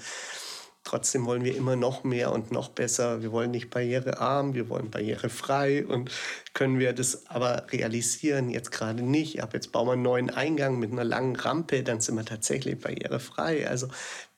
trotzdem 0.88 1.26
wollen 1.26 1.44
wir 1.44 1.56
immer 1.56 1.76
noch 1.76 2.04
mehr 2.04 2.32
und 2.32 2.52
noch 2.52 2.70
besser. 2.70 3.22
Wir 3.22 3.32
wollen 3.32 3.52
nicht 3.52 3.70
barrierearm, 3.70 4.54
wir 4.54 4.70
wollen 4.70 4.90
barrierefrei 4.90 5.86
und 5.86 6.10
können 6.54 6.80
wir 6.80 6.94
das 6.94 7.28
aber 7.28 7.68
realisieren? 7.72 8.50
Jetzt 8.50 8.72
gerade 8.72 9.04
nicht. 9.04 9.44
Ab 9.44 9.54
jetzt 9.54 9.74
bauen 9.74 9.88
wir 9.88 9.94
einen 9.94 10.02
neuen 10.02 10.30
Eingang 10.30 10.80
mit 10.80 10.92
einer 10.92 11.04
langen 11.04 11.36
Rampe, 11.36 11.84
dann 11.84 12.00
sind 12.00 12.16
wir 12.16 12.26
tatsächlich 12.26 12.80
barrierefrei. 12.80 13.68
Also 13.68 13.88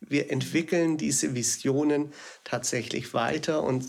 wir 0.02 0.32
entwickeln 0.32 0.98
diese 0.98 1.36
Visionen 1.36 2.12
tatsächlich 2.44 3.14
weiter 3.14 3.62
und 3.64 3.86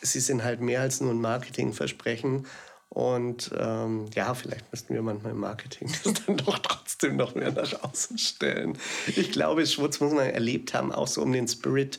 sie 0.00 0.20
sind 0.20 0.44
halt 0.44 0.60
mehr 0.60 0.82
als 0.82 1.00
nur 1.00 1.10
ein 1.10 1.20
Marketingversprechen. 1.20 2.46
Und 2.94 3.50
ähm, 3.58 4.06
ja, 4.14 4.34
vielleicht 4.34 4.70
müssten 4.70 4.94
wir 4.94 5.02
manchmal 5.02 5.32
im 5.32 5.40
Marketing 5.40 5.90
das 6.04 6.14
dann 6.24 6.36
doch 6.36 6.58
trotzdem 6.60 7.16
noch 7.16 7.34
mehr 7.34 7.50
nach 7.50 7.82
außen 7.82 8.18
stellen. 8.18 8.78
Ich 9.08 9.32
glaube, 9.32 9.66
Schwutz 9.66 9.98
muss 9.98 10.12
man 10.12 10.30
erlebt 10.30 10.74
haben, 10.74 10.92
auch 10.92 11.08
so 11.08 11.20
um 11.20 11.32
den 11.32 11.48
Spirit 11.48 11.98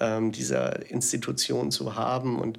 ähm, 0.00 0.32
dieser 0.32 0.90
Institution 0.90 1.70
zu 1.70 1.94
haben. 1.94 2.40
Und 2.40 2.58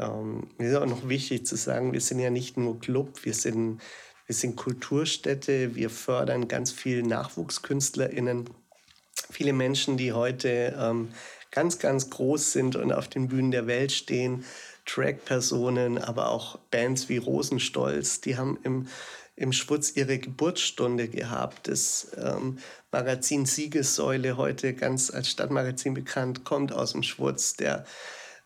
ähm, 0.00 0.48
mir 0.58 0.70
ist 0.70 0.76
auch 0.76 0.86
noch 0.86 1.08
wichtig 1.08 1.46
zu 1.46 1.56
sagen, 1.56 1.92
wir 1.92 2.00
sind 2.00 2.18
ja 2.18 2.30
nicht 2.30 2.56
nur 2.56 2.80
Club, 2.80 3.24
wir 3.24 3.34
sind, 3.34 3.80
wir 4.26 4.34
sind 4.34 4.56
Kulturstätte, 4.56 5.76
wir 5.76 5.90
fördern 5.90 6.48
ganz 6.48 6.72
viele 6.72 7.06
NachwuchskünstlerInnen, 7.06 8.50
viele 9.30 9.52
Menschen, 9.52 9.96
die 9.96 10.12
heute 10.12 10.76
ähm, 10.76 11.10
ganz, 11.52 11.78
ganz 11.78 12.10
groß 12.10 12.52
sind 12.52 12.74
und 12.74 12.92
auf 12.92 13.06
den 13.06 13.28
Bühnen 13.28 13.52
der 13.52 13.68
Welt 13.68 13.92
stehen. 13.92 14.44
Track-Personen, 14.88 15.98
aber 15.98 16.30
auch 16.30 16.58
Bands 16.70 17.08
wie 17.08 17.18
Rosenstolz, 17.18 18.20
die 18.20 18.36
haben 18.36 18.58
im, 18.62 18.88
im 19.36 19.52
Schwutz 19.52 19.92
ihre 19.94 20.18
Geburtsstunde 20.18 21.08
gehabt. 21.08 21.68
Das 21.68 22.08
ähm, 22.16 22.58
Magazin 22.90 23.46
Siegessäule, 23.46 24.36
heute 24.36 24.74
ganz 24.74 25.10
als 25.10 25.30
Stadtmagazin 25.30 25.94
bekannt, 25.94 26.44
kommt 26.44 26.72
aus 26.72 26.92
dem 26.92 27.02
Schwutz. 27.02 27.54
Der, 27.54 27.84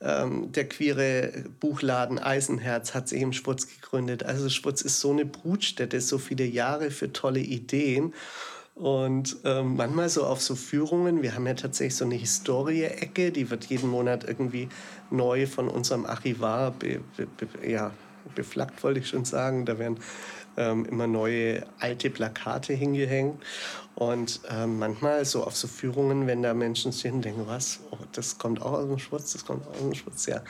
ähm, 0.00 0.50
der 0.52 0.68
queere 0.68 1.44
Buchladen 1.60 2.18
Eisenherz 2.18 2.92
hat 2.92 3.08
sich 3.08 3.22
im 3.22 3.32
Schwutz 3.32 3.68
gegründet. 3.68 4.24
Also 4.24 4.48
Schwutz 4.50 4.82
ist 4.82 4.98
so 5.00 5.12
eine 5.12 5.24
Brutstätte, 5.24 6.00
so 6.00 6.18
viele 6.18 6.44
Jahre 6.44 6.90
für 6.90 7.12
tolle 7.12 7.40
Ideen. 7.40 8.14
Und 8.74 9.36
ähm, 9.44 9.76
manchmal 9.76 10.08
so 10.08 10.24
auf 10.24 10.40
so 10.40 10.54
Führungen, 10.54 11.22
wir 11.22 11.34
haben 11.34 11.46
ja 11.46 11.54
tatsächlich 11.54 11.96
so 11.96 12.04
eine 12.04 12.14
Historie-Ecke, 12.14 13.30
die 13.30 13.50
wird 13.50 13.66
jeden 13.66 13.90
Monat 13.90 14.24
irgendwie 14.24 14.68
neu 15.10 15.46
von 15.46 15.68
unserem 15.68 16.06
Archivar 16.06 16.70
be, 16.70 17.00
be, 17.16 17.26
be, 17.26 17.70
ja, 17.70 17.92
beflaggt, 18.34 18.82
wollte 18.82 19.00
ich 19.00 19.08
schon 19.08 19.24
sagen. 19.24 19.66
Da 19.66 19.78
werden 19.78 19.98
ähm, 20.56 20.84
immer 20.86 21.06
neue 21.06 21.66
alte 21.78 22.10
Plakate 22.10 22.72
hingehängt. 22.72 23.42
Und 23.94 24.40
ähm, 24.50 24.78
manchmal 24.78 25.24
so 25.24 25.44
auf 25.44 25.56
so 25.56 25.68
Führungen, 25.68 26.26
wenn 26.26 26.42
da 26.42 26.54
Menschen 26.54 26.92
stehen, 26.92 27.20
denken, 27.20 27.46
was, 27.46 27.80
oh, 27.90 27.98
das 28.12 28.38
kommt 28.38 28.62
auch 28.62 28.72
aus 28.72 28.86
dem 28.86 28.98
Schwutz, 28.98 29.32
das 29.32 29.44
kommt 29.44 29.66
auch 29.66 29.72
aus 29.72 29.80
dem 29.80 29.94
Schwutz. 29.94 30.26
Ja, 30.26 30.42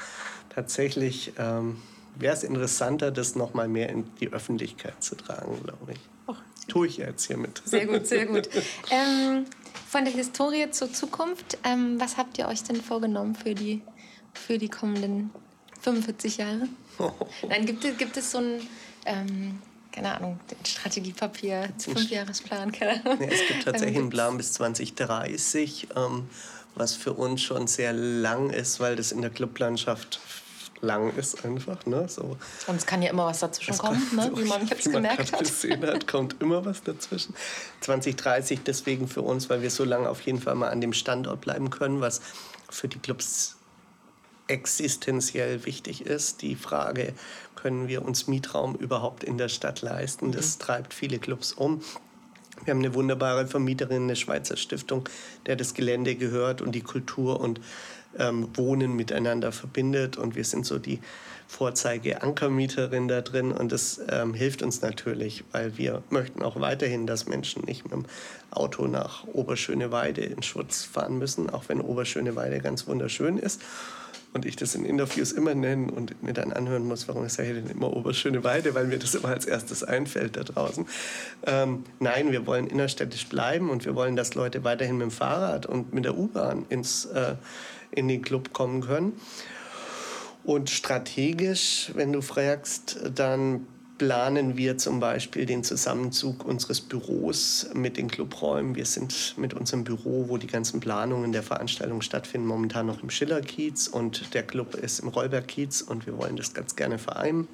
tatsächlich 0.49 1.33
ähm, 1.39 1.79
wäre 2.15 2.35
es 2.35 2.45
interessanter, 2.45 3.11
das 3.11 3.35
nochmal 3.35 3.69
mehr 3.69 3.89
in 3.89 4.05
die 4.21 4.33
Öffentlichkeit 4.33 5.03
zu 5.03 5.17
tragen, 5.17 5.61
glaube 5.65 5.93
ich. 5.93 6.01
Oh, 6.29 6.35
tue 6.73 6.87
ich 6.87 6.97
jetzt 6.97 7.27
hiermit. 7.27 7.61
Sehr 7.67 7.87
gut, 7.87 8.07
sehr 8.07 8.25
gut. 8.25 8.49
ähm, 8.91 9.45
von 9.89 10.05
der 10.07 10.15
Historie 10.15 10.71
zur 10.71 10.91
Zukunft, 10.91 11.59
ähm, 11.65 12.01
was 12.01 12.17
habt 12.17 12.39
ihr 12.39 12.49
euch 12.49 12.63
denn 12.63 12.81
vorgenommen 12.81 13.35
für 13.35 13.55
die, 13.55 13.83
für 14.33 14.57
die 14.57 14.71
kommenden 14.71 15.31
45 15.83 16.39
Jahre? 16.39 16.69
Nein, 17.49 17.67
gibt 17.67 17.85
es, 17.85 17.99
gibt 17.99 18.17
es 18.17 18.31
so 18.31 18.39
ein, 18.39 18.67
ähm, 19.05 19.59
keine 19.93 20.17
Ahnung, 20.17 20.41
Strategiepapier, 20.67 21.69
Fünfjahresplan, 21.79 22.73
keine 22.73 23.05
Ahnung. 23.05 23.21
Ja, 23.21 23.29
es 23.29 23.47
gibt 23.49 23.65
tatsächlich 23.65 23.99
einen 23.99 24.09
Plan 24.09 24.39
bis 24.39 24.55
2030, 24.55 25.89
ähm, 25.95 26.27
was 26.75 26.95
für 26.95 27.13
uns 27.13 27.43
schon 27.43 27.67
sehr 27.67 27.93
lang 27.93 28.49
ist, 28.49 28.81
weil 28.81 28.97
das 28.97 29.13
in 29.13 29.21
der 29.21 29.31
Clublandschaft 29.31 30.21
lang 30.83 31.15
ist 31.17 31.45
einfach. 31.45 31.87
Ne? 31.87 32.09
So. 32.09 32.37
Und 32.67 32.77
es 32.77 32.85
kann 32.85 33.01
ja 33.03 33.11
immer 33.11 33.27
was 33.27 33.41
dazwischen 33.41 33.79
kommen, 33.79 34.03
ne? 34.15 34.31
wie 34.35 34.45
man 34.45 34.67
jetzt 34.67 34.87
wie 34.87 34.93
gemerkt 34.93 35.33
hat. 35.33 35.41
gesehen 35.41 35.87
hat, 35.87 36.07
kommt 36.07 36.37
immer 36.41 36.65
was 36.65 36.83
dazwischen. 36.83 37.35
2030 37.81 38.61
deswegen 38.65 39.09
für 39.09 39.23
uns, 39.23 39.49
weil 39.49 39.63
wir 39.63 39.71
so 39.71 39.85
lange 39.85 40.09
auf 40.09 40.21
jeden 40.23 40.41
Fall 40.41 40.57
mal 40.57 40.69
an 40.69 40.81
dem 40.81 40.93
Standort 40.93 41.41
bleiben 41.41 41.71
können, 41.71 42.01
was 42.01 42.21
für 42.69 42.89
die 42.89 42.99
Clubs 42.99 43.57
existenziell 44.49 45.65
wichtig 45.65 46.05
ist. 46.05 46.43
Die 46.43 46.57
Frage, 46.57 47.15
können 47.55 47.89
wir 47.89 48.05
uns 48.05 48.27
Mietraum 48.27 48.75
überhaupt 48.75 49.25
in 49.25 49.39
der 49.39 49.49
Stadt 49.49 49.83
leisten? 49.83 50.33
Das 50.33 50.57
mhm. 50.57 50.63
treibt 50.63 50.95
viele 50.95 51.19
Clubs 51.19 51.53
um. 51.53 51.81
Wir 52.65 52.73
haben 52.73 52.81
eine 52.81 52.95
wunderbare 52.95 53.47
Vermieterin, 53.47 54.05
eine 54.05 54.17
Schweizer 54.17 54.57
Stiftung, 54.57 55.09
der 55.47 55.57
das 55.57 55.75
Gelände 55.75 56.17
gehört 56.17 56.61
und 56.61 56.73
die 56.73 56.83
Kultur 56.83 57.41
und 57.41 57.61
ähm, 58.19 58.49
Wohnen 58.55 58.95
miteinander 58.95 59.53
verbindet. 59.53 60.17
Und 60.17 60.37
wir 60.37 60.45
sind 60.45 60.67
so 60.67 60.79
die 60.79 61.01
Vorzeige-Ankermieterin 61.49 63.09
da 63.09 63.21
drin. 63.21 63.53
Und 63.53 63.73
das 63.73 64.01
ähm, 64.11 64.33
hilft 64.35 64.63
uns 64.63 64.81
natürlich, 64.81 65.45
weil 65.53 65.77
wir 65.77 66.03
möchten 66.11 66.43
auch 66.43 66.59
weiterhin, 66.61 67.07
dass 67.07 67.27
Menschen 67.27 67.65
nicht 67.65 67.85
mit 67.85 67.93
dem 67.93 68.07
Auto 68.51 68.87
nach 68.87 69.27
Oberschöneweide 69.27 70.23
in 70.23 70.43
Schutz 70.43 70.83
fahren 70.83 71.19
müssen, 71.19 71.51
auch 71.51 71.65
wenn 71.69 71.81
Oberschöneweide 71.81 72.61
ganz 72.61 72.87
wunderschön 72.87 73.39
ist. 73.39 73.61
und 74.35 74.47
ich 74.47 74.57
das 74.57 74.75
in 74.75 74.85
Interviews 74.85 75.33
immer 75.33 75.55
nenne 75.55 75.93
und 75.93 76.23
mir 76.23 76.33
dann 76.33 76.53
anhören 76.53 76.87
muss, 76.87 77.07
warum 77.07 77.27
ich 77.27 77.35
sage 77.35 77.55
denn 77.55 77.69
immer 77.69 77.95
Oberschöneweide, 77.95 78.75
weil 78.75 78.87
mir 78.87 78.99
das 78.99 79.15
immer 79.15 79.29
als 79.29 79.45
erstes 79.45 79.85
einfällt 79.85 80.37
da 80.37 80.45
draußen. 80.45 80.87
Ähm, 81.47 81.85
nein, 82.01 82.33
wir 82.33 82.47
wollen 82.47 82.67
innerstädtisch 82.67 83.29
bleiben 83.29 83.69
und 83.69 83.85
wir 83.85 83.95
wollen, 83.95 84.17
dass 84.17 84.35
Leute 84.35 84.65
weiterhin 84.65 84.97
mit 84.97 85.05
dem 85.05 85.11
Fahrrad 85.11 85.67
und 85.67 85.93
mit 85.93 86.07
der 86.07 86.17
U-Bahn 86.17 86.65
ins, 86.71 87.05
äh, 87.07 87.35
in 87.93 88.09
den 88.09 88.23
Club 88.23 88.53
kommen 88.53 88.81
können. 88.81 89.13
Und 90.45 90.71
strategisch, 90.71 91.93
wenn 91.95 92.13
du 92.13 92.21
fragst, 92.21 92.99
dann 93.15 93.67
planen 93.99 94.57
wir 94.57 94.79
zum 94.79 94.99
Beispiel 94.99 95.47
den 95.47 95.63
Zusammenzug 95.63 96.45
unseres 96.45 96.81
Büros 96.81 97.69
mit 97.75 97.97
den 97.97 98.09
Clubräumen. 98.09 98.75
Wir 98.75 98.87
sind 98.87 99.35
mit 99.37 99.55
unserem 99.55 99.85
Büro, 99.85 100.25
wo 100.29 100.39
die 100.39 100.49
ganzen 100.49 100.81
Planungen 100.81 101.31
der 101.31 101.45
Veranstaltung 101.45 102.03
stattfinden, 102.03 102.49
momentan 102.49 102.87
noch 102.87 103.01
im 103.01 103.11
Schillerkiez 103.11 103.87
und 103.87 104.35
der 104.35 104.43
Club 104.43 104.75
ist 104.75 104.99
im 104.99 105.09
Rollbergkiez 105.09 105.83
und 105.83 106.07
wir 106.07 106.19
wollen 106.19 106.37
das 106.37 106.53
ganz 106.53 106.75
gerne 106.75 106.99
vereinen. 106.99 107.47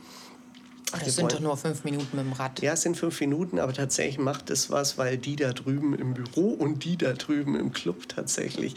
Das 0.92 1.05
wir 1.05 1.12
sind 1.12 1.33
doch 1.33 1.40
nur 1.40 1.57
fünf 1.57 1.85
Minuten 1.85 2.16
mit 2.16 2.24
dem 2.24 2.33
Rad. 2.33 2.62
Ja, 2.62 2.72
es 2.72 2.83
sind 2.83 2.96
fünf 2.96 3.20
Minuten, 3.20 3.59
aber 3.59 3.74
tatsächlich 3.74 4.18
macht 4.18 4.48
es 4.48 4.70
was, 4.70 4.96
weil 4.96 5.18
die 5.18 5.37
da 5.37 5.53
drüben 5.53 5.94
im 5.94 6.14
Büro 6.14 6.48
und 6.48 6.85
die 6.85 6.96
da 6.96 7.12
drüben 7.12 7.57
im 7.57 7.72
Club 7.72 8.09
tatsächlich 8.09 8.74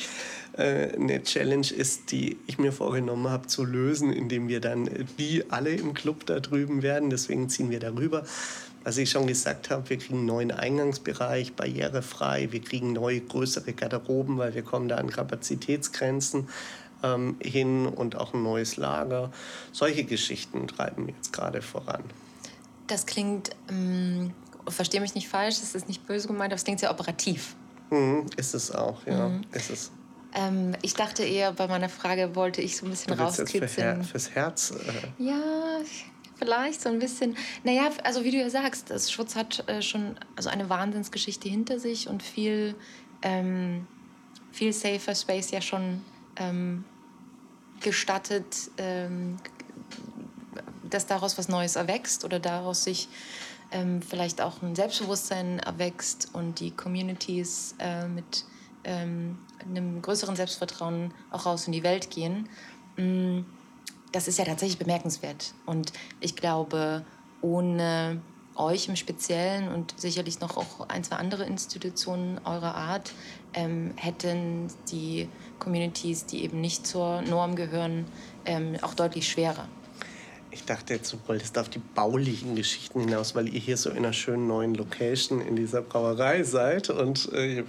äh, 0.57 0.93
eine 0.93 1.23
Challenge 1.23 1.67
ist, 1.71 2.11
die 2.11 2.37
ich 2.47 2.57
mir 2.57 2.73
vorgenommen 2.73 3.29
habe 3.29 3.47
zu 3.47 3.63
lösen, 3.63 4.11
indem 4.11 4.49
wir 4.49 4.59
dann 4.59 4.89
die 5.17 5.49
alle 5.49 5.71
im 5.71 5.93
Club 5.93 6.25
da 6.25 6.41
drüben 6.41 6.81
werden. 6.81 7.09
Deswegen 7.09 7.47
ziehen 7.47 7.69
wir 7.69 7.79
darüber. 7.79 8.25
Was 8.83 8.97
ich 8.97 9.11
schon 9.11 9.27
gesagt 9.27 9.69
habe, 9.69 9.89
wir 9.91 9.97
kriegen 9.97 10.19
einen 10.19 10.25
neuen 10.25 10.51
Eingangsbereich, 10.51 11.53
barrierefrei. 11.53 12.47
Wir 12.51 12.61
kriegen 12.61 12.93
neue, 12.93 13.21
größere 13.21 13.73
Garderoben, 13.73 14.39
weil 14.39 14.55
wir 14.55 14.63
kommen 14.63 14.89
da 14.89 14.95
an 14.95 15.11
Kapazitätsgrenzen 15.11 16.49
ähm, 17.03 17.37
hin 17.41 17.87
und 17.87 18.15
auch 18.15 18.33
ein 18.33 18.43
neues 18.43 18.77
Lager. 18.77 19.31
Solche 19.71 20.03
Geschichten 20.03 20.67
treiben 20.67 21.07
jetzt 21.09 21.33
gerade 21.33 21.61
voran. 21.61 22.03
Das 22.87 23.05
klingt, 23.05 23.51
ähm, 23.69 24.33
verstehe 24.67 25.01
mich 25.01 25.15
nicht 25.15 25.27
falsch, 25.27 25.59
das 25.59 25.75
ist 25.75 25.87
nicht 25.87 26.05
böse 26.05 26.27
gemeint, 26.27 26.51
aber 26.51 26.57
es 26.57 26.63
klingt 26.63 26.79
sehr 26.79 26.91
operativ. 26.91 27.55
Mhm, 27.89 28.25
ist 28.37 28.53
es 28.53 28.71
auch, 28.73 29.05
ja. 29.05 29.29
Mhm. 29.29 29.41
Ist 29.51 29.69
es. 29.69 29.91
Ähm, 30.33 30.75
ich 30.81 30.93
dachte 30.93 31.23
eher, 31.23 31.51
bei 31.51 31.67
meiner 31.67 31.89
Frage 31.89 32.35
wollte 32.35 32.61
ich 32.61 32.77
so 32.77 32.85
ein 32.85 32.89
bisschen 32.89 33.13
rauskitzeln. 33.13 33.67
Für 33.67 33.81
Her 33.81 34.03
fürs 34.03 34.31
Herz? 34.31 34.71
Äh. 34.71 35.23
Ja, 35.23 35.41
vielleicht 36.37 36.81
so 36.81 36.89
ein 36.89 36.99
bisschen. 36.99 37.35
Naja, 37.63 37.89
also 38.03 38.23
wie 38.23 38.31
du 38.31 38.37
ja 38.37 38.49
sagst, 38.49 38.89
das 38.89 39.11
Schutz 39.11 39.35
hat 39.35 39.67
äh, 39.67 39.81
schon 39.81 40.17
also 40.35 40.49
eine 40.49 40.69
Wahnsinnsgeschichte 40.69 41.49
hinter 41.49 41.79
sich 41.79 42.07
und 42.07 42.23
viel, 42.23 42.75
ähm, 43.21 43.87
viel 44.51 44.71
safer 44.71 45.15
Space 45.15 45.51
ja 45.51 45.61
schon 45.61 46.01
ähm, 46.41 46.83
gestattet, 47.81 48.71
ähm, 48.77 49.37
dass 50.89 51.05
daraus 51.05 51.37
was 51.37 51.47
Neues 51.47 51.75
erwächst 51.75 52.25
oder 52.25 52.39
daraus 52.39 52.83
sich 52.83 53.07
ähm, 53.71 54.01
vielleicht 54.01 54.41
auch 54.41 54.61
ein 54.61 54.75
Selbstbewusstsein 54.75 55.59
erwächst 55.59 56.29
und 56.33 56.59
die 56.59 56.71
Communities 56.71 57.75
äh, 57.79 58.07
mit 58.07 58.45
ähm, 58.83 59.37
einem 59.63 60.01
größeren 60.01 60.35
Selbstvertrauen 60.35 61.13
auch 61.29 61.45
raus 61.45 61.67
in 61.67 61.73
die 61.73 61.83
Welt 61.83 62.09
gehen. 62.09 62.49
Mm, 62.97 63.41
das 64.11 64.27
ist 64.27 64.37
ja 64.39 64.45
tatsächlich 64.45 64.77
bemerkenswert. 64.77 65.53
Und 65.65 65.93
ich 66.19 66.35
glaube, 66.35 67.05
ohne 67.41 68.21
euch 68.61 68.87
im 68.87 68.95
Speziellen 68.95 69.67
und 69.69 69.93
sicherlich 69.97 70.39
noch 70.39 70.57
auch 70.57 70.87
ein, 70.89 71.03
zwei 71.03 71.17
andere 71.17 71.45
Institutionen 71.45 72.39
eurer 72.45 72.75
Art 72.75 73.13
ähm, 73.53 73.91
hätten 73.95 74.67
die 74.91 75.27
Communities, 75.59 76.25
die 76.25 76.43
eben 76.43 76.61
nicht 76.61 76.87
zur 76.87 77.21
Norm 77.21 77.55
gehören, 77.55 78.05
ähm, 78.45 78.77
auch 78.81 78.93
deutlich 78.93 79.27
schwerer. 79.27 79.67
Ich 80.53 80.65
dachte 80.65 80.93
jetzt, 80.93 81.13
du 81.13 81.17
wolltest 81.27 81.57
auf 81.57 81.69
die 81.69 81.79
baulichen 81.79 82.55
Geschichten 82.55 82.99
hinaus, 82.99 83.35
weil 83.35 83.47
ihr 83.47 83.59
hier 83.59 83.77
so 83.77 83.89
in 83.89 83.99
einer 83.99 84.11
schönen 84.11 84.47
neuen 84.47 84.75
Location 84.75 85.39
in 85.39 85.55
dieser 85.55 85.81
Brauerei 85.81 86.43
seid. 86.43 86.89
Und 86.89 87.31
äh, 87.31 87.63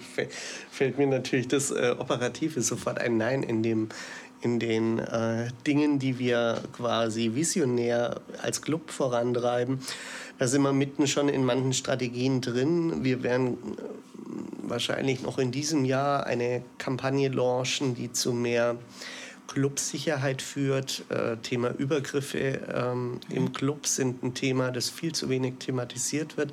fällt 0.71 0.99
mir 0.99 1.07
natürlich 1.07 1.47
das 1.47 1.71
äh, 1.71 1.95
Operative 1.97 2.61
sofort 2.61 2.99
ein 2.99 3.17
Nein 3.19 3.45
in 3.45 3.63
dem 3.63 3.89
in 4.43 4.59
den 4.59 4.99
äh, 4.99 5.49
Dingen, 5.67 5.99
die 5.99 6.19
wir 6.19 6.61
quasi 6.73 7.35
visionär 7.35 8.21
als 8.43 8.61
Club 8.61 8.91
vorantreiben. 8.91 9.79
Da 10.39 10.49
sind 10.49 10.63
wir 10.63 10.73
mitten 10.73 11.07
schon 11.07 11.29
in 11.29 11.45
manchen 11.45 11.73
Strategien 11.73 12.41
drin. 12.41 13.05
Wir 13.05 13.23
werden 13.23 13.53
äh, 13.55 13.83
wahrscheinlich 14.63 15.23
noch 15.23 15.39
in 15.39 15.53
diesem 15.53 15.85
Jahr 15.85 16.27
eine 16.27 16.63
Kampagne 16.79 17.29
launchen, 17.29 17.95
die 17.95 18.13
zu 18.13 18.33
mehr 18.33 18.77
Clubsicherheit 19.47 20.43
führt. 20.43 21.05
Äh, 21.09 21.37
Thema 21.37 21.71
Übergriffe 21.71 22.61
ähm, 22.75 23.21
im 23.29 23.53
Club 23.53 23.87
sind 23.87 24.23
ein 24.23 24.35
Thema, 24.35 24.73
das 24.73 24.91
viel 24.91 25.13
zu 25.13 25.29
wenig 25.29 25.55
thematisiert 25.61 26.37
wird. 26.37 26.53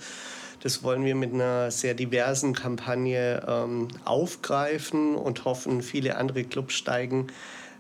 Das 0.62 0.84
wollen 0.84 1.06
wir 1.06 1.16
mit 1.16 1.34
einer 1.34 1.72
sehr 1.72 1.94
diversen 1.94 2.54
Kampagne 2.54 3.42
ähm, 3.48 3.88
aufgreifen 4.04 5.16
und 5.16 5.46
hoffen, 5.46 5.82
viele 5.82 6.18
andere 6.18 6.44
Clubs 6.44 6.74
steigen 6.74 7.28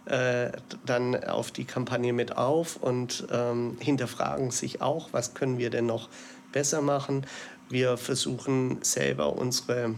äh, 0.09 0.51
dann 0.85 1.23
auf 1.23 1.51
die 1.51 1.65
Kampagne 1.65 2.13
mit 2.13 2.37
auf 2.37 2.77
und 2.77 3.27
ähm, 3.31 3.77
hinterfragen 3.79 4.51
sich 4.51 4.81
auch, 4.81 5.09
was 5.11 5.33
können 5.33 5.57
wir 5.57 5.69
denn 5.69 5.85
noch 5.85 6.09
besser 6.51 6.81
machen. 6.81 7.25
Wir 7.69 7.97
versuchen 7.97 8.79
selber 8.81 9.33
unsere 9.33 9.95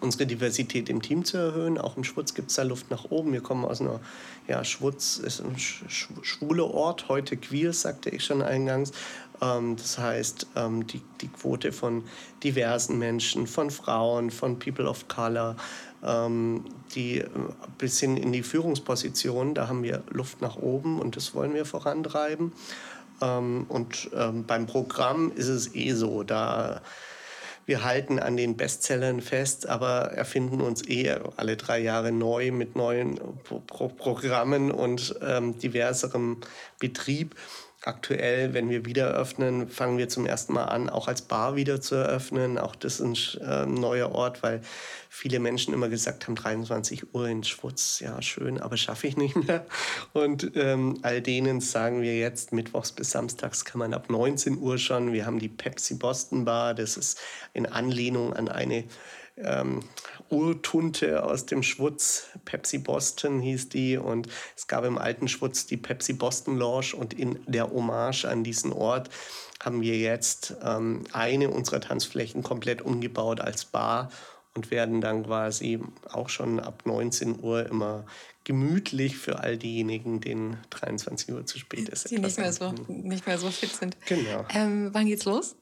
unsere 0.00 0.26
Diversität 0.26 0.88
im 0.88 1.02
Team 1.02 1.24
zu 1.24 1.36
erhöhen. 1.36 1.78
Auch 1.78 1.96
im 1.96 2.04
Schwutz 2.04 2.34
gibt 2.34 2.50
es 2.50 2.56
da 2.56 2.62
Luft 2.62 2.90
nach 2.90 3.10
oben. 3.10 3.32
Wir 3.32 3.40
kommen 3.40 3.64
aus 3.64 3.80
einer, 3.80 4.00
ja, 4.48 4.64
Schwutz 4.64 5.18
ist 5.18 5.40
ein 5.40 5.56
schwuler 5.58 6.70
Ort, 6.72 7.08
heute 7.08 7.36
queer, 7.36 7.72
sagte 7.72 8.10
ich 8.10 8.24
schon 8.24 8.42
eingangs. 8.42 8.92
Ähm, 9.40 9.76
das 9.76 9.98
heißt, 9.98 10.48
ähm, 10.56 10.86
die, 10.86 11.00
die 11.20 11.28
Quote 11.28 11.72
von 11.72 12.04
diversen 12.42 12.98
Menschen, 12.98 13.46
von 13.46 13.70
Frauen, 13.70 14.30
von 14.30 14.58
People 14.58 14.88
of 14.88 15.08
Color, 15.08 15.56
ähm, 16.04 16.64
die 16.94 17.18
äh, 17.18 17.28
bis 17.78 18.00
hin 18.00 18.16
in 18.16 18.32
die 18.32 18.42
Führungsposition, 18.42 19.54
da 19.54 19.68
haben 19.68 19.82
wir 19.82 20.02
Luft 20.10 20.40
nach 20.40 20.56
oben 20.56 21.00
und 21.00 21.16
das 21.16 21.34
wollen 21.34 21.54
wir 21.54 21.64
vorantreiben. 21.64 22.52
Und 23.18 24.10
beim 24.46 24.66
Programm 24.66 25.32
ist 25.34 25.48
es 25.48 25.74
eh 25.74 25.94
so, 25.94 26.22
da 26.22 26.82
wir 27.64 27.82
halten 27.82 28.18
an 28.18 28.36
den 28.36 28.58
Bestsellern 28.58 29.22
fest, 29.22 29.66
aber 29.66 30.12
erfinden 30.12 30.60
uns 30.60 30.86
eh 30.86 31.16
alle 31.38 31.56
drei 31.56 31.78
Jahre 31.78 32.12
neu 32.12 32.52
mit 32.52 32.76
neuen 32.76 33.18
Pro 33.42 33.88
Programmen 33.88 34.70
und 34.70 35.14
diverserem 35.62 36.42
Betrieb. 36.78 37.34
Aktuell, 37.86 38.52
wenn 38.52 38.68
wir 38.68 38.84
wieder 38.84 39.10
öffnen, 39.12 39.68
fangen 39.68 39.96
wir 39.96 40.08
zum 40.08 40.26
ersten 40.26 40.52
Mal 40.54 40.64
an, 40.64 40.90
auch 40.90 41.06
als 41.06 41.22
Bar 41.22 41.54
wieder 41.54 41.80
zu 41.80 41.94
eröffnen. 41.94 42.58
Auch 42.58 42.74
das 42.74 42.98
ist 42.98 43.40
ein 43.40 43.46
äh, 43.46 43.64
neuer 43.64 44.10
Ort, 44.10 44.42
weil 44.42 44.60
viele 45.08 45.38
Menschen 45.38 45.72
immer 45.72 45.88
gesagt 45.88 46.26
haben, 46.26 46.34
23 46.34 47.14
Uhr 47.14 47.28
in 47.28 47.44
Schwutz, 47.44 48.00
ja 48.00 48.20
schön, 48.22 48.60
aber 48.60 48.76
schaffe 48.76 49.06
ich 49.06 49.16
nicht 49.16 49.36
mehr. 49.36 49.64
Und 50.12 50.50
ähm, 50.56 50.98
all 51.02 51.22
denen 51.22 51.60
sagen 51.60 52.02
wir 52.02 52.18
jetzt, 52.18 52.52
mittwochs 52.52 52.90
bis 52.90 53.12
samstags 53.12 53.64
kann 53.64 53.78
man 53.78 53.94
ab 53.94 54.10
19 54.10 54.58
Uhr 54.58 54.78
schon. 54.78 55.12
Wir 55.12 55.24
haben 55.24 55.38
die 55.38 55.48
Pepsi 55.48 55.94
Boston 55.94 56.44
Bar, 56.44 56.74
das 56.74 56.96
ist 56.96 57.20
in 57.54 57.66
Anlehnung 57.66 58.32
an 58.32 58.48
eine 58.48 58.82
ähm, 59.36 59.84
Urtunte 60.30 61.24
aus 61.24 61.46
dem 61.46 61.62
Schwutz. 61.62 62.26
Pepsi 62.44 62.78
Boston 62.78 63.40
hieß 63.40 63.68
die. 63.68 63.96
Und 63.96 64.28
es 64.56 64.66
gab 64.66 64.84
im 64.84 64.98
alten 64.98 65.28
Schwutz 65.28 65.66
die 65.66 65.76
Pepsi 65.76 66.12
Boston 66.12 66.56
Lounge. 66.56 66.94
Und 66.96 67.14
in 67.14 67.38
der 67.46 67.70
Hommage 67.70 68.24
an 68.24 68.44
diesen 68.44 68.72
Ort 68.72 69.10
haben 69.62 69.80
wir 69.80 69.96
jetzt 69.96 70.56
ähm, 70.62 71.04
eine 71.12 71.50
unserer 71.50 71.80
Tanzflächen 71.80 72.42
komplett 72.42 72.82
umgebaut 72.82 73.40
als 73.40 73.64
Bar 73.64 74.10
und 74.56 74.70
werden 74.70 75.00
dann 75.00 75.24
quasi 75.24 75.78
auch 76.10 76.28
schon 76.28 76.58
ab 76.58 76.82
19 76.86 77.40
Uhr 77.40 77.66
immer 77.66 78.04
gemütlich 78.44 79.16
für 79.16 79.40
all 79.40 79.56
diejenigen, 79.56 80.20
denen 80.20 80.56
23 80.70 81.32
Uhr 81.34 81.46
zu 81.46 81.58
spät 81.58 81.88
ist. 81.88 82.10
Die 82.10 82.18
nicht 82.18 82.38
mehr, 82.38 82.52
so, 82.52 82.72
nicht 82.88 83.26
mehr 83.26 83.38
so 83.38 83.50
fit 83.50 83.74
sind. 83.74 83.96
Genau. 84.06 84.44
Ähm, 84.54 84.90
wann 84.92 85.06
geht's 85.06 85.24
los? 85.24 85.56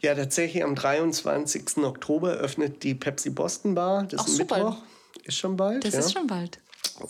Ja, 0.00 0.14
tatsächlich 0.14 0.64
am 0.64 0.74
23. 0.74 1.78
Oktober 1.78 2.32
öffnet 2.32 2.82
die 2.82 2.94
Pepsi 2.94 3.30
Boston 3.30 3.74
Bar. 3.74 4.04
Das 4.04 4.22
Ach, 4.22 4.28
ist 4.28 4.36
super. 4.36 4.56
Mittwoch. 4.56 4.82
Ist 5.24 5.38
schon 5.38 5.56
bald. 5.56 5.84
Das 5.84 5.94
ja. 5.94 6.00
ist 6.00 6.12
schon 6.12 6.26
bald. 6.26 6.58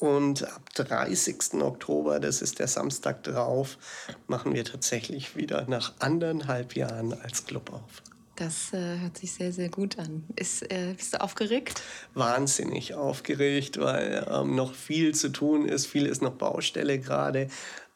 Und 0.00 0.42
ab 0.42 0.74
30. 0.74 1.54
Oktober, 1.62 2.18
das 2.18 2.42
ist 2.42 2.58
der 2.58 2.66
Samstag 2.66 3.22
drauf, 3.22 3.78
machen 4.26 4.54
wir 4.54 4.64
tatsächlich 4.64 5.36
wieder 5.36 5.66
nach 5.68 5.94
anderthalb 6.00 6.74
Jahren 6.74 7.12
als 7.12 7.44
Club 7.44 7.72
auf. 7.72 8.02
Das 8.36 8.72
äh, 8.74 8.98
hört 8.98 9.16
sich 9.16 9.32
sehr, 9.32 9.50
sehr 9.50 9.70
gut 9.70 9.98
an. 9.98 10.24
Ist, 10.36 10.62
äh, 10.70 10.92
bist 10.94 11.14
du 11.14 11.20
aufgeregt? 11.22 11.82
Wahnsinnig 12.12 12.94
aufgeregt, 12.94 13.80
weil 13.80 14.26
ähm, 14.30 14.54
noch 14.54 14.74
viel 14.74 15.14
zu 15.14 15.30
tun 15.30 15.66
ist. 15.66 15.86
Viel 15.86 16.04
ist 16.04 16.20
noch 16.20 16.34
Baustelle 16.34 16.98
gerade. 16.98 17.48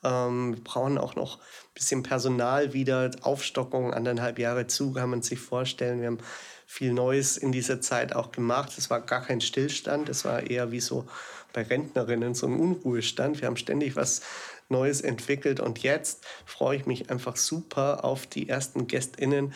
Ähm, 0.02 0.54
wir 0.54 0.64
brauchen 0.64 0.96
auch 0.96 1.14
noch 1.14 1.36
ein 1.36 1.74
bisschen 1.74 2.02
Personal 2.02 2.72
wieder. 2.72 3.10
Aufstockung, 3.20 3.92
anderthalb 3.92 4.38
Jahre 4.38 4.66
zu, 4.66 4.94
kann 4.94 5.10
man 5.10 5.20
sich 5.20 5.38
vorstellen. 5.38 6.00
Wir 6.00 6.06
haben 6.06 6.18
viel 6.66 6.94
Neues 6.94 7.36
in 7.36 7.52
dieser 7.52 7.82
Zeit 7.82 8.14
auch 8.16 8.32
gemacht. 8.32 8.72
Es 8.78 8.88
war 8.88 9.02
gar 9.02 9.22
kein 9.22 9.42
Stillstand. 9.42 10.08
Es 10.08 10.24
war 10.24 10.48
eher 10.48 10.72
wie 10.72 10.80
so 10.80 11.06
bei 11.52 11.62
Rentnerinnen 11.62 12.34
so 12.34 12.46
einen 12.46 12.60
Unruhestand. 12.60 13.40
Wir 13.40 13.46
haben 13.46 13.56
ständig 13.56 13.94
was 13.94 14.22
Neues 14.70 15.00
entwickelt 15.00 15.60
und 15.60 15.82
jetzt 15.82 16.24
freue 16.46 16.76
ich 16.76 16.86
mich 16.86 17.10
einfach 17.10 17.36
super 17.36 18.04
auf 18.04 18.26
die 18.26 18.48
ersten 18.48 18.86
GästInnen, 18.86 19.52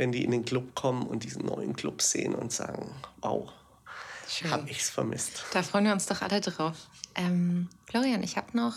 wenn 0.00 0.12
die 0.12 0.24
in 0.24 0.30
den 0.30 0.46
Club 0.46 0.74
kommen 0.74 1.02
und 1.02 1.24
diesen 1.24 1.44
neuen 1.44 1.76
Club 1.76 2.00
sehen 2.00 2.34
und 2.34 2.50
sagen, 2.50 2.90
wow, 3.20 3.52
habe 4.50 4.70
ich 4.70 4.80
es 4.80 4.88
vermisst. 4.88 5.44
Da 5.52 5.62
freuen 5.62 5.84
wir 5.84 5.92
uns 5.92 6.06
doch 6.06 6.22
alle 6.22 6.40
drauf. 6.40 6.88
Ähm, 7.14 7.68
Florian, 7.84 8.22
ich 8.22 8.38
habe 8.38 8.56
noch 8.56 8.74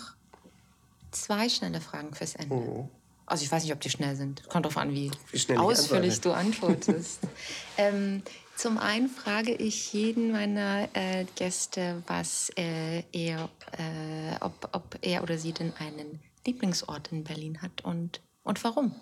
zwei 1.12 1.48
schnelle 1.48 1.80
Fragen 1.80 2.14
fürs 2.14 2.36
Ende. 2.36 2.54
Oh. 2.54 2.90
Also 3.26 3.46
ich 3.46 3.52
weiß 3.54 3.64
nicht, 3.64 3.72
ob 3.72 3.80
die 3.80 3.90
schnell 3.90 4.18
sind. 4.18 4.44
Kommt 4.50 4.66
darauf 4.66 4.76
an, 4.76 4.92
wie, 4.92 5.12
wie 5.32 5.58
ausführlich 5.58 6.20
du 6.20 6.34
antwortest. 6.34 7.22
ähm, 7.78 8.22
zum 8.58 8.78
einen 8.78 9.08
frage 9.08 9.54
ich 9.54 9.94
jeden 9.94 10.34
meiner 10.34 10.90
äh, 10.92 11.26
Gäste, 11.36 12.04
was 12.06 12.52
äh, 12.58 13.04
er, 13.14 13.48
äh, 13.72 14.36
ob, 14.42 14.68
ob 14.74 14.98
er 15.02 15.24
oder 15.24 15.38
sie 15.38 15.54
denn 15.54 15.72
einen 15.80 16.20
Lieblingsort 16.46 17.14
in 17.14 17.24
Berlin 17.24 17.62
hat 17.62 17.86
und, 17.86 18.20
und 18.44 18.62
warum. 18.66 18.94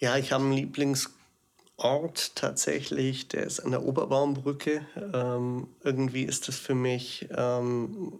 Ja, 0.00 0.16
ich 0.16 0.32
habe 0.32 0.44
einen 0.44 0.52
Lieblingsort 0.54 2.34
tatsächlich, 2.34 3.28
der 3.28 3.44
ist 3.44 3.60
an 3.60 3.70
der 3.70 3.84
Oberbaumbrücke. 3.84 4.84
Ähm, 5.14 5.68
irgendwie 5.82 6.24
ist 6.24 6.48
das 6.48 6.56
für 6.56 6.74
mich, 6.74 7.28
ähm, 7.36 8.18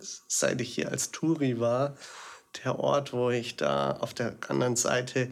seit 0.00 0.60
ich 0.60 0.74
hier 0.74 0.90
als 0.90 1.10
Touri 1.10 1.58
war, 1.58 1.96
der 2.64 2.78
Ort, 2.78 3.12
wo 3.12 3.30
ich 3.30 3.56
da 3.56 3.92
auf 3.92 4.12
der 4.14 4.36
anderen 4.48 4.76
Seite 4.76 5.30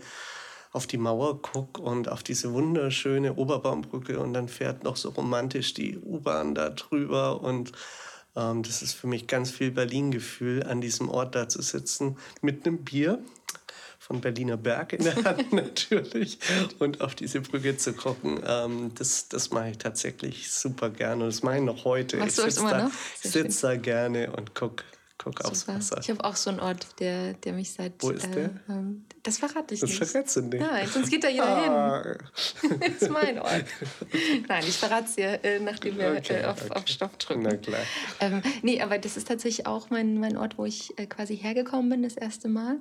auf 0.73 0.87
die 0.87 0.99
Mauer 0.99 1.41
gucke 1.41 1.81
und 1.81 2.09
auf 2.09 2.23
diese 2.23 2.53
wunderschöne 2.53 3.35
Oberbaumbrücke 3.35 4.19
und 4.19 4.35
dann 4.35 4.49
fährt 4.49 4.85
noch 4.85 4.97
so 4.97 5.11
romantisch 5.11 5.75
die 5.75 5.99
U-Bahn 5.99 6.55
da 6.55 6.71
drüber 6.71 7.41
und 7.41 7.73
ähm, 8.37 8.63
das 8.63 8.83
ist 8.83 8.93
für 8.93 9.07
mich 9.07 9.27
ganz 9.27 9.51
viel 9.51 9.71
Berlin-Gefühl, 9.71 10.63
an 10.65 10.81
diesem 10.81 11.09
Ort 11.09 11.35
da 11.35 11.49
zu 11.49 11.63
sitzen 11.63 12.19
mit 12.43 12.67
einem 12.67 12.85
Bier 12.85 13.19
von 14.07 14.21
Berliner 14.21 14.57
Berg 14.57 14.93
in 14.93 15.03
der 15.03 15.17
Hand 15.25 15.53
natürlich 15.53 16.39
und 16.79 17.01
auf 17.01 17.17
diese 17.17 17.41
Brücke 17.41 17.77
zu 17.77 17.93
gucken, 17.93 18.41
ähm, 18.47 18.93
das, 18.95 19.29
das 19.29 19.51
mache 19.51 19.71
ich 19.71 19.79
tatsächlich 19.79 20.49
super 20.53 20.91
gerne 20.91 21.25
und 21.25 21.31
das 21.31 21.43
mache 21.43 21.57
ich 21.57 21.63
noch 21.65 21.85
heute. 21.85 22.19
Machst 22.19 22.39
ich 22.39 22.45
sitze 22.45 22.63
da, 22.63 22.91
sitz 23.21 23.61
da 23.63 23.75
gerne 23.75 24.31
und 24.31 24.55
gucke 24.55 24.85
guck 25.19 25.45
aufs 25.45 25.67
Wasser. 25.67 25.99
Ich 26.01 26.09
habe 26.09 26.23
auch 26.25 26.37
so 26.37 26.51
einen 26.51 26.61
Ort, 26.61 26.87
der, 27.01 27.33
der 27.33 27.53
mich 27.53 27.73
seit... 27.73 27.95
Wo 28.01 28.11
ist 28.11 28.33
der? 28.33 28.45
Äh, 28.45 28.51
das 29.25 29.39
verrate 29.39 29.75
ich 29.75 29.81
das 29.81 29.91
nicht. 29.91 30.01
Das 30.01 30.13
verrätst 30.13 30.37
du 30.37 30.43
nicht. 30.43 30.61
Nein, 30.61 30.87
sonst 30.87 31.11
geht 31.11 31.25
da 31.25 31.29
jeder 31.29 31.49
ah. 31.49 32.03
hin. 32.61 32.79
das 32.81 33.03
ist 33.03 33.11
mein 33.11 33.41
Ort. 33.41 33.65
Nein, 34.47 34.65
ich 34.69 34.77
verrate 34.77 35.07
es 35.07 35.15
dir, 35.17 35.45
äh, 35.45 35.59
nachdem 35.59 35.99
wir 35.99 36.13
okay, 36.17 36.43
äh, 36.43 36.45
auf, 36.45 36.63
okay. 36.63 36.75
auf 36.75 36.87
Stopp 36.87 37.19
drücken. 37.19 37.43
Na 37.43 37.57
klar. 37.57 37.83
Ähm, 38.21 38.41
nee, 38.63 38.81
aber 38.81 38.99
das 38.99 39.17
ist 39.17 39.27
tatsächlich 39.27 39.67
auch 39.67 39.91
mein, 39.91 40.21
mein 40.21 40.37
Ort, 40.37 40.59
wo 40.59 40.65
ich 40.65 40.97
äh, 40.97 41.07
quasi 41.07 41.37
hergekommen 41.37 41.91
bin 41.91 42.05
das 42.05 42.17
erste 42.17 42.47
Mal 42.47 42.79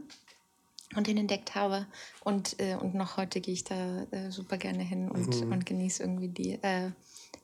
und 0.95 1.07
den 1.07 1.17
entdeckt 1.17 1.55
habe. 1.55 1.85
Und, 2.23 2.59
äh, 2.59 2.75
und 2.75 2.95
noch 2.95 3.17
heute 3.17 3.41
gehe 3.41 3.53
ich 3.53 3.63
da 3.63 4.03
äh, 4.11 4.31
super 4.31 4.57
gerne 4.57 4.83
hin 4.83 5.09
und, 5.09 5.45
mhm. 5.45 5.51
und 5.51 5.65
genieße 5.65 6.03
irgendwie 6.03 6.29
die, 6.29 6.59
äh, 6.61 6.87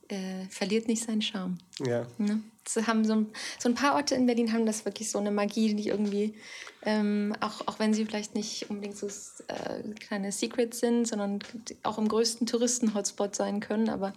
äh 0.08 0.46
verliert 0.50 0.88
nicht 0.88 1.04
seinen 1.04 1.22
Charme. 1.22 1.58
Ja. 1.86 2.06
Ne? 2.18 2.44
Das 2.64 2.88
haben 2.88 3.06
so, 3.06 3.14
ein, 3.14 3.28
so 3.60 3.70
ein 3.70 3.76
paar 3.76 3.96
Orte 3.96 4.16
in 4.16 4.28
Berlin 4.28 4.54
haben 4.54 4.66
das 4.66 4.86
wirklich 4.86 5.10
so 5.10 5.18
eine 5.18 5.32
Magie, 5.32 5.74
die 5.74 5.88
irgendwie, 5.88 6.36
ähm, 6.84 7.36
auch, 7.40 7.68
auch 7.68 7.80
wenn 7.80 7.94
sie 7.94 8.06
vielleicht 8.06 8.36
nicht 8.36 8.70
unbedingt 8.70 8.98
so 8.98 9.08
äh, 9.08 9.82
kleine 10.00 10.32
Secrets 10.32 10.80
sind, 10.80 11.08
sondern 11.08 11.40
auch 11.84 11.98
im 11.98 12.08
größten 12.08 12.46
Touristen-Hotspot 12.46 13.36
sein 13.36 13.60
können, 13.62 13.90
aber 13.90 14.14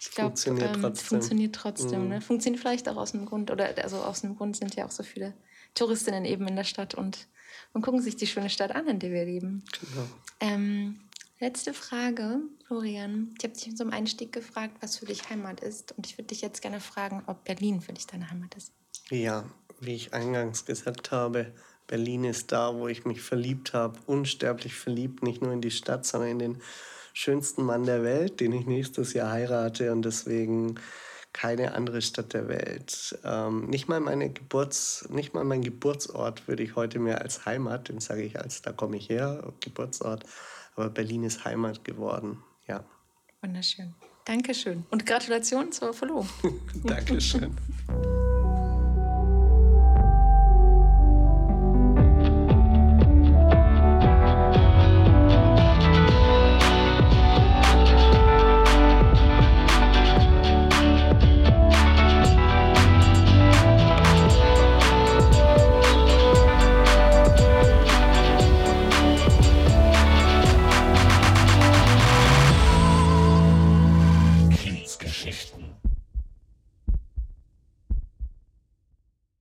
ich 0.00 0.12
glaube, 0.12 0.30
funktioniert, 0.30 0.76
ähm, 0.76 0.82
trotzdem. 0.82 1.08
funktioniert 1.08 1.54
trotzdem. 1.54 2.02
Mhm. 2.04 2.08
Ne? 2.08 2.20
Funktioniert 2.20 2.60
vielleicht 2.60 2.88
auch 2.88 2.96
aus 2.96 3.12
dem 3.12 3.26
Grund, 3.26 3.50
oder 3.50 3.68
also 3.82 3.96
aus 3.96 4.20
dem 4.20 4.36
Grund 4.36 4.56
sind 4.56 4.76
ja 4.76 4.86
auch 4.86 4.92
so 4.92 5.02
viele 5.02 5.34
Touristinnen 5.74 6.24
eben 6.24 6.46
in 6.46 6.56
der 6.56 6.64
Stadt 6.64 6.94
und 6.94 7.26
und 7.72 7.82
gucken 7.82 8.00
sich 8.00 8.16
die 8.16 8.26
schöne 8.26 8.50
Stadt 8.50 8.74
an, 8.74 8.86
in 8.88 8.98
der 8.98 9.10
wir 9.10 9.24
leben. 9.24 9.64
Genau. 9.80 10.06
Ähm, 10.40 11.00
letzte 11.40 11.74
Frage, 11.74 12.40
Florian. 12.66 13.34
Ich 13.38 13.44
habe 13.44 13.54
dich 13.54 13.76
zum 13.76 13.90
Einstieg 13.90 14.32
gefragt, 14.32 14.76
was 14.80 14.98
für 14.98 15.06
dich 15.06 15.28
Heimat 15.30 15.60
ist. 15.60 15.92
Und 15.96 16.06
ich 16.06 16.18
würde 16.18 16.28
dich 16.28 16.40
jetzt 16.40 16.62
gerne 16.62 16.80
fragen, 16.80 17.22
ob 17.26 17.44
Berlin 17.44 17.80
für 17.80 17.92
dich 17.92 18.06
deine 18.06 18.30
Heimat 18.30 18.54
ist. 18.54 18.72
Ja, 19.10 19.44
wie 19.80 19.94
ich 19.94 20.12
eingangs 20.12 20.64
gesagt 20.64 21.10
habe, 21.10 21.52
Berlin 21.86 22.24
ist 22.24 22.52
da, 22.52 22.74
wo 22.74 22.88
ich 22.88 23.06
mich 23.06 23.22
verliebt 23.22 23.72
habe, 23.72 23.98
unsterblich 24.06 24.74
verliebt, 24.74 25.22
nicht 25.22 25.40
nur 25.40 25.52
in 25.52 25.62
die 25.62 25.70
Stadt, 25.70 26.04
sondern 26.04 26.30
in 26.30 26.38
den 26.38 26.62
schönsten 27.14 27.62
Mann 27.62 27.84
der 27.84 28.02
Welt, 28.02 28.40
den 28.40 28.52
ich 28.52 28.66
nächstes 28.66 29.14
Jahr 29.14 29.32
heirate. 29.32 29.90
Und 29.92 30.02
deswegen 30.02 30.78
keine 31.38 31.72
andere 31.72 32.02
Stadt 32.02 32.32
der 32.32 32.48
Welt. 32.48 33.16
Ähm, 33.22 33.70
nicht, 33.70 33.88
mal 33.88 34.00
meine 34.00 34.28
Geburts-, 34.28 35.08
nicht 35.08 35.34
mal 35.34 35.44
mein 35.44 35.62
Geburtsort 35.62 36.48
würde 36.48 36.64
ich 36.64 36.74
heute 36.74 36.98
mehr 36.98 37.20
als 37.22 37.46
Heimat, 37.46 37.88
den 37.88 38.00
sage 38.00 38.22
ich 38.22 38.40
als, 38.40 38.60
da 38.60 38.72
komme 38.72 38.96
ich 38.96 39.08
her, 39.08 39.44
Geburtsort. 39.60 40.24
Aber 40.74 40.90
Berlin 40.90 41.22
ist 41.22 41.44
Heimat 41.44 41.84
geworden, 41.84 42.42
ja. 42.66 42.82
Wunderschön. 43.40 43.94
Dankeschön. 44.24 44.84
Und 44.90 45.06
Gratulation 45.06 45.70
zur 45.70 45.94
Verlobung. 45.94 46.28
Dankeschön. 46.82 47.56